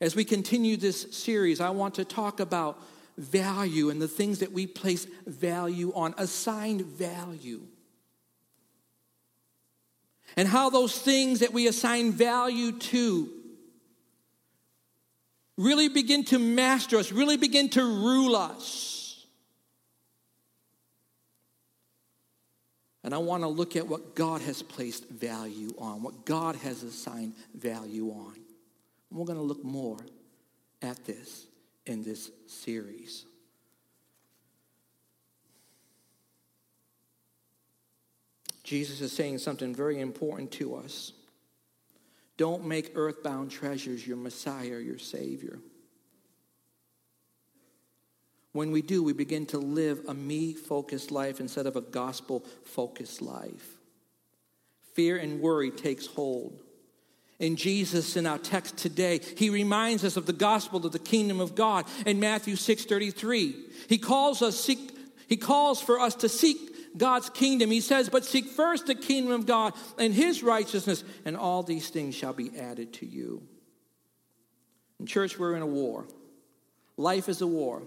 As 0.00 0.16
we 0.16 0.24
continue 0.24 0.76
this 0.76 1.02
series, 1.16 1.60
I 1.60 1.70
want 1.70 1.94
to 1.94 2.04
talk 2.04 2.40
about 2.40 2.82
value 3.20 3.90
and 3.90 4.00
the 4.00 4.08
things 4.08 4.40
that 4.40 4.52
we 4.52 4.66
place 4.66 5.06
value 5.26 5.92
on, 5.94 6.14
assigned 6.18 6.82
value. 6.82 7.62
And 10.36 10.46
how 10.46 10.70
those 10.70 10.96
things 10.96 11.40
that 11.40 11.52
we 11.52 11.66
assign 11.66 12.12
value 12.12 12.72
to 12.72 13.28
really 15.56 15.88
begin 15.88 16.24
to 16.24 16.38
master 16.38 16.96
us, 16.96 17.12
really 17.12 17.36
begin 17.36 17.68
to 17.70 17.82
rule 17.82 18.36
us. 18.36 19.26
And 23.02 23.14
I 23.14 23.18
want 23.18 23.42
to 23.42 23.48
look 23.48 23.76
at 23.76 23.88
what 23.88 24.14
God 24.14 24.40
has 24.42 24.62
placed 24.62 25.08
value 25.08 25.74
on, 25.78 26.02
what 26.02 26.24
God 26.24 26.54
has 26.56 26.82
assigned 26.82 27.34
value 27.54 28.10
on. 28.10 28.34
And 29.10 29.18
we're 29.18 29.26
going 29.26 29.38
to 29.38 29.44
look 29.44 29.64
more 29.64 29.98
at 30.82 31.04
this 31.04 31.46
in 31.90 32.02
this 32.02 32.30
series. 32.46 33.26
Jesus 38.62 39.00
is 39.00 39.12
saying 39.12 39.38
something 39.38 39.74
very 39.74 40.00
important 40.00 40.52
to 40.52 40.76
us. 40.76 41.12
Don't 42.36 42.64
make 42.64 42.92
earthbound 42.94 43.50
treasures 43.50 44.06
your 44.06 44.16
Messiah, 44.16 44.78
your 44.78 44.98
Savior. 44.98 45.58
When 48.52 48.70
we 48.70 48.82
do, 48.82 49.02
we 49.02 49.12
begin 49.12 49.46
to 49.46 49.58
live 49.58 50.02
a 50.08 50.14
me 50.14 50.54
focused 50.54 51.10
life 51.10 51.40
instead 51.40 51.66
of 51.66 51.76
a 51.76 51.80
gospel 51.80 52.44
focused 52.64 53.20
life. 53.20 53.76
Fear 54.94 55.18
and 55.18 55.40
worry 55.40 55.70
takes 55.70 56.06
hold 56.06 56.62
in 57.40 57.56
Jesus 57.56 58.16
in 58.16 58.26
our 58.26 58.38
text 58.38 58.76
today. 58.76 59.20
He 59.36 59.50
reminds 59.50 60.04
us 60.04 60.16
of 60.16 60.26
the 60.26 60.32
gospel 60.32 60.84
of 60.86 60.92
the 60.92 60.98
kingdom 60.98 61.40
of 61.40 61.56
God 61.56 61.86
in 62.06 62.20
Matthew 62.20 62.54
6:33. 62.54 63.56
He 63.88 63.98
calls 63.98 64.42
us 64.42 64.60
seek 64.60 64.78
he 65.26 65.36
calls 65.36 65.80
for 65.80 66.00
us 66.00 66.16
to 66.16 66.28
seek 66.28 66.98
God's 66.98 67.30
kingdom. 67.30 67.70
He 67.70 67.80
says, 67.80 68.08
"But 68.08 68.24
seek 68.24 68.46
first 68.46 68.86
the 68.86 68.96
kingdom 68.96 69.32
of 69.32 69.46
God 69.46 69.74
and 69.96 70.12
his 70.12 70.42
righteousness, 70.42 71.04
and 71.24 71.36
all 71.36 71.62
these 71.62 71.88
things 71.88 72.16
shall 72.16 72.32
be 72.32 72.50
added 72.58 72.92
to 72.94 73.06
you." 73.06 73.42
In 74.98 75.06
church 75.06 75.38
we're 75.38 75.54
in 75.54 75.62
a 75.62 75.66
war. 75.66 76.08
Life 76.96 77.28
is 77.28 77.40
a 77.40 77.46
war. 77.46 77.84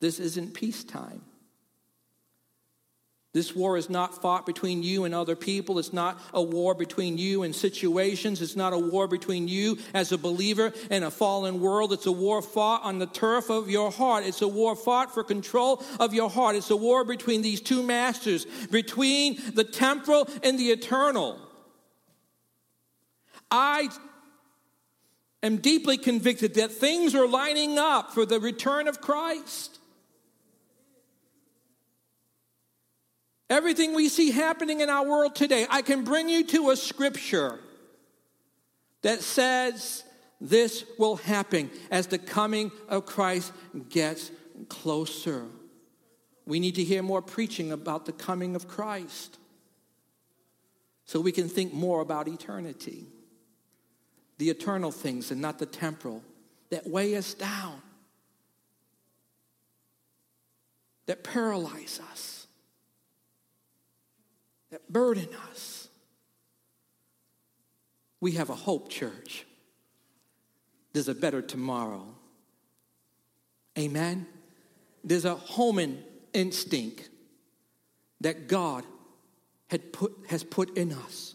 This 0.00 0.18
isn't 0.20 0.54
peacetime. 0.54 1.24
This 3.36 3.54
war 3.54 3.76
is 3.76 3.90
not 3.90 4.22
fought 4.22 4.46
between 4.46 4.82
you 4.82 5.04
and 5.04 5.14
other 5.14 5.36
people. 5.36 5.78
It's 5.78 5.92
not 5.92 6.18
a 6.32 6.42
war 6.42 6.74
between 6.74 7.18
you 7.18 7.42
and 7.42 7.54
situations. 7.54 8.40
It's 8.40 8.56
not 8.56 8.72
a 8.72 8.78
war 8.78 9.06
between 9.06 9.46
you 9.46 9.76
as 9.92 10.10
a 10.10 10.16
believer 10.16 10.72
and 10.88 11.04
a 11.04 11.10
fallen 11.10 11.60
world. 11.60 11.92
It's 11.92 12.06
a 12.06 12.12
war 12.12 12.40
fought 12.40 12.82
on 12.82 12.98
the 12.98 13.04
turf 13.04 13.50
of 13.50 13.68
your 13.68 13.90
heart. 13.90 14.24
It's 14.24 14.40
a 14.40 14.48
war 14.48 14.74
fought 14.74 15.12
for 15.12 15.22
control 15.22 15.84
of 16.00 16.14
your 16.14 16.30
heart. 16.30 16.56
It's 16.56 16.70
a 16.70 16.76
war 16.76 17.04
between 17.04 17.42
these 17.42 17.60
two 17.60 17.82
masters, 17.82 18.46
between 18.70 19.38
the 19.52 19.64
temporal 19.64 20.26
and 20.42 20.58
the 20.58 20.70
eternal. 20.70 21.38
I 23.50 23.90
am 25.42 25.58
deeply 25.58 25.98
convicted 25.98 26.54
that 26.54 26.72
things 26.72 27.14
are 27.14 27.28
lining 27.28 27.78
up 27.78 28.14
for 28.14 28.24
the 28.24 28.40
return 28.40 28.88
of 28.88 29.02
Christ. 29.02 29.75
Everything 33.48 33.94
we 33.94 34.08
see 34.08 34.30
happening 34.32 34.80
in 34.80 34.90
our 34.90 35.06
world 35.06 35.36
today, 35.36 35.66
I 35.70 35.82
can 35.82 36.02
bring 36.02 36.28
you 36.28 36.44
to 36.44 36.70
a 36.70 36.76
scripture 36.76 37.60
that 39.02 39.22
says 39.22 40.02
this 40.40 40.84
will 40.98 41.16
happen 41.16 41.70
as 41.90 42.08
the 42.08 42.18
coming 42.18 42.72
of 42.88 43.06
Christ 43.06 43.52
gets 43.88 44.32
closer. 44.68 45.44
We 46.44 46.58
need 46.58 46.74
to 46.74 46.84
hear 46.84 47.02
more 47.02 47.22
preaching 47.22 47.70
about 47.70 48.04
the 48.06 48.12
coming 48.12 48.56
of 48.56 48.66
Christ 48.66 49.38
so 51.04 51.20
we 51.20 51.30
can 51.30 51.48
think 51.48 51.72
more 51.72 52.00
about 52.00 52.26
eternity, 52.26 53.06
the 54.38 54.50
eternal 54.50 54.90
things 54.90 55.30
and 55.30 55.40
not 55.40 55.60
the 55.60 55.66
temporal 55.66 56.24
that 56.70 56.84
weigh 56.84 57.16
us 57.16 57.32
down, 57.32 57.80
that 61.06 61.22
paralyze 61.22 62.00
us 62.10 62.35
that 64.76 64.92
burden 64.92 65.28
us. 65.50 65.88
We 68.20 68.32
have 68.32 68.50
a 68.50 68.54
hope, 68.54 68.90
church. 68.90 69.46
There's 70.92 71.08
a 71.08 71.14
better 71.14 71.40
tomorrow. 71.40 72.04
Amen? 73.78 74.26
There's 75.02 75.24
a 75.24 75.36
human 75.36 76.04
instinct 76.34 77.08
that 78.20 78.48
God 78.48 78.84
had 79.68 79.94
put, 79.94 80.14
has 80.28 80.44
put 80.44 80.76
in 80.76 80.92
us. 80.92 81.34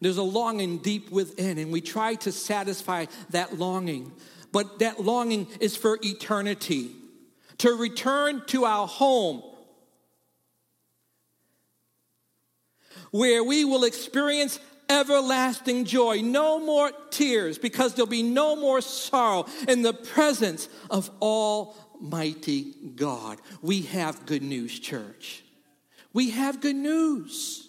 There's 0.00 0.16
a 0.16 0.22
longing 0.22 0.78
deep 0.78 1.10
within, 1.10 1.58
and 1.58 1.70
we 1.72 1.82
try 1.82 2.14
to 2.14 2.32
satisfy 2.32 3.04
that 3.30 3.58
longing. 3.58 4.12
But 4.50 4.78
that 4.78 4.98
longing 4.98 5.46
is 5.60 5.76
for 5.76 5.98
eternity, 6.02 6.92
to 7.58 7.74
return 7.74 8.42
to 8.46 8.64
our 8.64 8.86
home, 8.86 9.42
where 13.12 13.44
we 13.44 13.64
will 13.64 13.84
experience 13.84 14.58
everlasting 14.88 15.84
joy. 15.84 16.20
No 16.22 16.58
more 16.58 16.90
tears 17.10 17.58
because 17.58 17.94
there'll 17.94 18.08
be 18.08 18.22
no 18.22 18.56
more 18.56 18.80
sorrow 18.80 19.46
in 19.68 19.82
the 19.82 19.94
presence 19.94 20.68
of 20.90 21.10
Almighty 21.20 22.74
God. 22.96 23.38
We 23.60 23.82
have 23.82 24.26
good 24.26 24.42
news, 24.42 24.78
church. 24.78 25.44
We 26.12 26.30
have 26.30 26.60
good 26.60 26.76
news. 26.76 27.68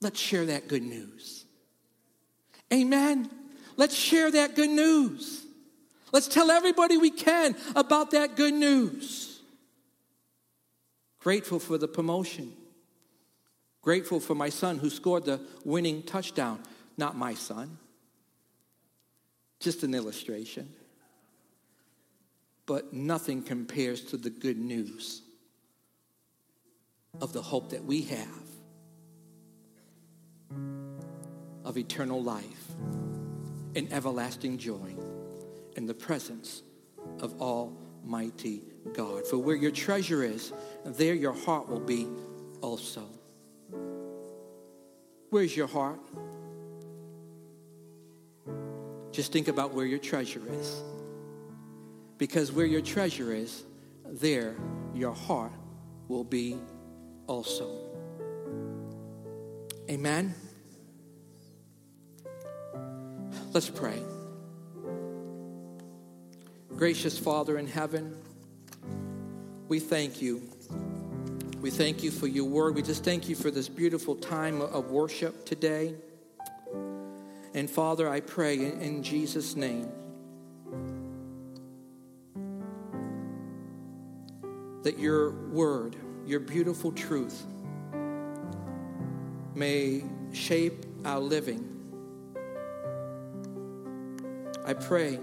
Let's 0.00 0.18
share 0.18 0.46
that 0.46 0.68
good 0.68 0.82
news. 0.82 1.44
Amen. 2.72 3.30
Let's 3.76 3.94
share 3.94 4.30
that 4.30 4.54
good 4.54 4.70
news. 4.70 5.44
Let's 6.12 6.28
tell 6.28 6.50
everybody 6.50 6.96
we 6.96 7.10
can 7.10 7.56
about 7.74 8.12
that 8.12 8.36
good 8.36 8.54
news. 8.54 9.40
Grateful 11.18 11.58
for 11.58 11.78
the 11.78 11.88
promotion 11.88 12.52
Grateful 13.84 14.18
for 14.18 14.34
my 14.34 14.48
son 14.48 14.78
who 14.78 14.88
scored 14.88 15.26
the 15.26 15.38
winning 15.62 16.02
touchdown. 16.02 16.58
Not 16.96 17.18
my 17.18 17.34
son, 17.34 17.76
just 19.60 19.82
an 19.82 19.94
illustration. 19.94 20.70
But 22.64 22.94
nothing 22.94 23.42
compares 23.42 24.00
to 24.06 24.16
the 24.16 24.30
good 24.30 24.56
news 24.56 25.20
of 27.20 27.34
the 27.34 27.42
hope 27.42 27.70
that 27.70 27.84
we 27.84 28.00
have 28.02 28.28
of 31.62 31.76
eternal 31.76 32.22
life 32.22 32.64
and 33.76 33.92
everlasting 33.92 34.56
joy 34.56 34.96
in 35.76 35.84
the 35.84 35.92
presence 35.92 36.62
of 37.20 37.38
Almighty 37.38 38.62
God. 38.94 39.26
For 39.26 39.36
where 39.36 39.56
your 39.56 39.72
treasure 39.72 40.22
is, 40.22 40.54
there 40.86 41.14
your 41.14 41.34
heart 41.34 41.68
will 41.68 41.80
be 41.80 42.08
also. 42.62 43.06
Where's 45.34 45.56
your 45.56 45.66
heart? 45.66 45.98
Just 49.10 49.32
think 49.32 49.48
about 49.48 49.74
where 49.74 49.84
your 49.84 49.98
treasure 49.98 50.40
is. 50.48 50.80
Because 52.18 52.52
where 52.52 52.66
your 52.66 52.80
treasure 52.80 53.34
is, 53.34 53.64
there 54.06 54.54
your 54.94 55.10
heart 55.10 55.50
will 56.06 56.22
be 56.22 56.60
also. 57.26 57.68
Amen. 59.90 60.36
Let's 63.52 63.68
pray. 63.68 64.00
Gracious 66.76 67.18
Father 67.18 67.58
in 67.58 67.66
heaven, 67.66 68.16
we 69.66 69.80
thank 69.80 70.22
you. 70.22 70.53
We 71.64 71.70
thank 71.70 72.02
you 72.02 72.10
for 72.10 72.26
your 72.26 72.44
word. 72.44 72.74
We 72.74 72.82
just 72.82 73.04
thank 73.04 73.26
you 73.26 73.34
for 73.34 73.50
this 73.50 73.70
beautiful 73.70 74.16
time 74.16 74.60
of 74.60 74.90
worship 74.90 75.46
today. 75.46 75.94
And 77.54 77.70
Father, 77.70 78.06
I 78.06 78.20
pray 78.20 78.56
in, 78.56 79.02
Jesus' 79.02 79.56
name 79.56 79.88
that 84.82 84.98
your 84.98 85.30
word, 85.30 85.96
your 86.26 86.40
beautiful 86.40 86.92
truth, 86.92 87.46
may 89.54 90.04
shape 90.34 90.84
our 91.06 91.18
living. 91.18 91.66
I 94.66 94.74
pray 94.74 95.18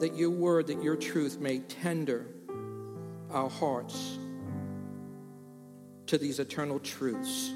that 0.00 0.16
your 0.16 0.30
word, 0.30 0.66
that 0.66 0.82
your 0.82 0.96
truth 0.96 1.38
may 1.38 1.60
tender 1.60 2.26
our 3.30 3.48
hearts 3.48 4.11
to 6.12 6.18
these 6.18 6.38
eternal 6.38 6.78
truths. 6.78 7.54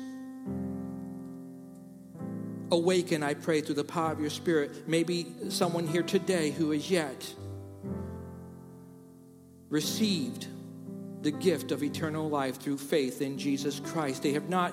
Awaken, 2.71 3.23
I 3.23 3.35
pray, 3.35 3.61
through 3.61 3.75
the 3.75 3.85
power 3.85 4.13
of 4.13 4.19
your 4.19 4.31
Spirit. 4.31 4.89
Maybe 4.89 5.27
someone 5.51 5.87
here 5.87 6.03
today 6.03 6.53
who 6.53 6.73
is 6.73 6.91
yet 6.91 7.35
received 9.69 10.47
the 11.21 11.33
gift 11.33 11.71
of 11.71 11.83
eternal 11.83 12.31
life 12.31 12.59
through 12.59 12.79
faith 12.79 13.21
in 13.21 13.37
Jesus 13.37 13.79
Christ. 13.79 14.23
They 14.23 14.33
have 14.33 14.49
not 14.49 14.73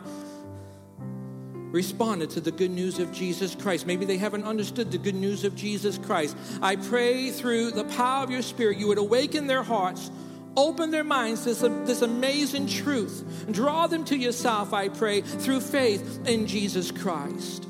responded 1.74 2.30
to 2.30 2.40
the 2.40 2.52
good 2.52 2.72
news 2.72 3.00
of 3.00 3.12
Jesus 3.12 3.54
Christ. 3.54 3.86
Maybe 3.86 4.06
they 4.06 4.18
haven't 4.18 4.46
understood 4.46 4.94
the 4.94 4.98
good 4.98 5.16
news 5.16 5.44
of 5.44 5.58
Jesus 5.58 5.98
Christ. 5.98 6.38
I 6.62 6.78
pray 6.78 7.32
through 7.32 7.72
the 7.72 7.84
power 7.84 8.24
of 8.24 8.32
your 8.32 8.44
Spirit, 8.44 8.78
you 8.78 8.88
would 8.88 8.98
awaken 8.98 9.48
their 9.48 9.64
hearts, 9.64 10.10
open 10.56 10.92
their 10.92 11.04
minds 11.04 11.44
to 11.44 11.54
this, 11.54 11.62
this 11.88 12.02
amazing 12.02 12.68
truth, 12.68 13.46
draw 13.52 13.88
them 13.88 14.06
to 14.06 14.18
yourself, 14.18 14.74
I 14.74 14.90
pray, 14.90 15.22
through 15.22 15.62
faith 15.62 16.28
in 16.28 16.48
Jesus 16.48 16.92
Christ. 16.92 17.68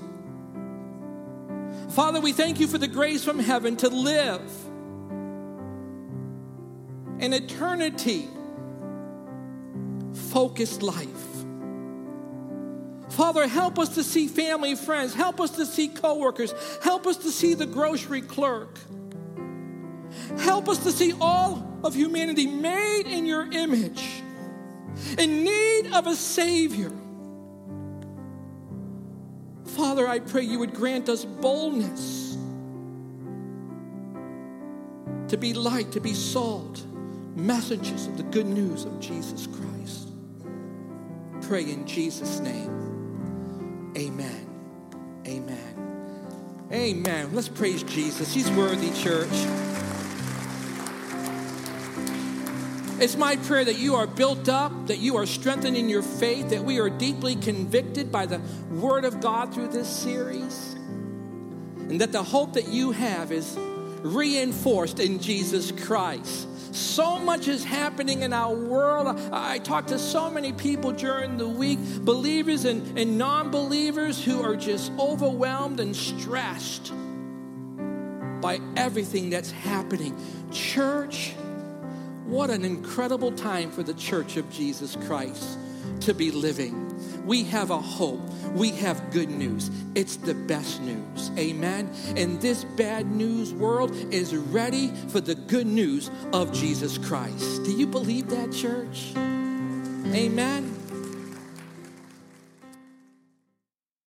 Father, 1.89 2.19
we 2.19 2.33
thank 2.33 2.59
you 2.59 2.67
for 2.67 2.77
the 2.77 2.87
grace 2.87 3.23
from 3.23 3.39
heaven 3.39 3.77
to 3.77 3.89
live 3.89 4.41
an 7.19 7.33
eternity 7.33 8.27
focused 10.31 10.81
life. 10.81 11.07
Father, 13.09 13.47
help 13.47 13.77
us 13.77 13.95
to 13.95 14.03
see 14.03 14.27
family, 14.27 14.75
friends. 14.75 15.13
Help 15.13 15.39
us 15.39 15.51
to 15.51 15.65
see 15.67 15.87
coworkers. 15.87 16.53
Help 16.81 17.05
us 17.05 17.17
to 17.17 17.31
see 17.31 17.53
the 17.53 17.67
grocery 17.67 18.21
clerk. 18.21 18.79
Help 20.39 20.67
us 20.67 20.83
to 20.83 20.91
see 20.91 21.13
all 21.21 21.72
of 21.83 21.93
humanity 21.93 22.47
made 22.47 23.03
in 23.07 23.25
your 23.25 23.51
image, 23.51 24.23
in 25.17 25.43
need 25.43 25.93
of 25.93 26.07
a 26.07 26.15
Savior. 26.15 26.91
Father, 29.65 30.07
I 30.07 30.19
pray 30.19 30.43
you 30.43 30.59
would 30.59 30.73
grant 30.73 31.09
us 31.09 31.25
boldness 31.25 32.37
to 35.27 35.37
be 35.37 35.53
light, 35.53 35.91
to 35.91 35.99
be 35.99 36.13
salt, 36.13 36.85
messages 37.35 38.07
of 38.07 38.17
the 38.17 38.23
good 38.23 38.45
news 38.45 38.85
of 38.85 38.99
Jesus 38.99 39.47
Christ. 39.47 40.09
Pray 41.41 41.63
in 41.63 41.87
Jesus' 41.87 42.39
name. 42.39 43.93
Amen. 43.97 44.47
Amen. 45.27 46.67
Amen. 46.71 47.33
Let's 47.33 47.49
praise 47.49 47.83
Jesus. 47.83 48.33
He's 48.33 48.49
worthy, 48.51 48.91
church. 48.91 49.72
It's 53.03 53.17
my 53.17 53.35
prayer 53.35 53.65
that 53.65 53.77
you 53.77 53.95
are 53.95 54.07
built 54.07 54.47
up, 54.47 54.87
that 54.87 54.99
you 54.99 55.17
are 55.17 55.25
strengthened 55.25 55.75
in 55.75 55.89
your 55.89 56.01
faith, 56.01 56.51
that 56.51 56.63
we 56.63 56.79
are 56.79 56.89
deeply 56.89 57.35
convicted 57.35 58.13
by 58.13 58.25
the 58.25 58.39
Word 58.71 59.03
of 59.03 59.19
God 59.19 59.53
through 59.53 59.67
this 59.67 59.89
series, 59.89 60.75
and 61.89 61.99
that 61.99 62.13
the 62.13 62.23
hope 62.23 62.53
that 62.53 62.69
you 62.69 62.91
have 62.91 63.33
is 63.33 63.57
reinforced 64.03 65.01
in 65.01 65.19
Jesus 65.19 65.73
Christ. 65.73 66.47
So 66.73 67.19
much 67.19 67.49
is 67.49 67.65
happening 67.65 68.21
in 68.21 68.31
our 68.31 68.55
world. 68.55 69.19
I 69.33 69.59
talk 69.59 69.87
to 69.87 69.99
so 69.99 70.29
many 70.29 70.53
people 70.53 70.93
during 70.93 71.35
the 71.35 71.49
week, 71.49 71.79
believers 72.05 72.63
and, 72.63 72.97
and 72.97 73.17
non 73.17 73.51
believers, 73.51 74.23
who 74.23 74.41
are 74.41 74.55
just 74.55 74.93
overwhelmed 74.97 75.81
and 75.81 75.93
stressed 75.93 76.93
by 78.39 78.61
everything 78.77 79.29
that's 79.29 79.51
happening. 79.51 80.17
Church, 80.53 81.33
what 82.25 82.49
an 82.49 82.63
incredible 82.65 83.31
time 83.31 83.71
for 83.71 83.83
the 83.83 83.93
church 83.93 84.37
of 84.37 84.49
Jesus 84.51 84.95
Christ 85.07 85.57
to 86.01 86.13
be 86.13 86.31
living. 86.31 86.79
We 87.25 87.43
have 87.45 87.69
a 87.69 87.79
hope. 87.79 88.21
We 88.53 88.69
have 88.71 89.11
good 89.11 89.29
news. 89.29 89.71
It's 89.95 90.17
the 90.17 90.33
best 90.33 90.81
news. 90.81 91.31
Amen. 91.37 91.89
And 92.17 92.41
this 92.41 92.63
bad 92.63 93.07
news 93.07 93.53
world 93.53 93.91
is 94.13 94.35
ready 94.35 94.89
for 95.07 95.21
the 95.21 95.35
good 95.35 95.67
news 95.67 96.11
of 96.33 96.51
Jesus 96.53 96.97
Christ. 96.97 97.63
Do 97.63 97.71
you 97.71 97.87
believe 97.87 98.29
that, 98.29 98.51
church? 98.51 99.13
Amen. 100.13 100.72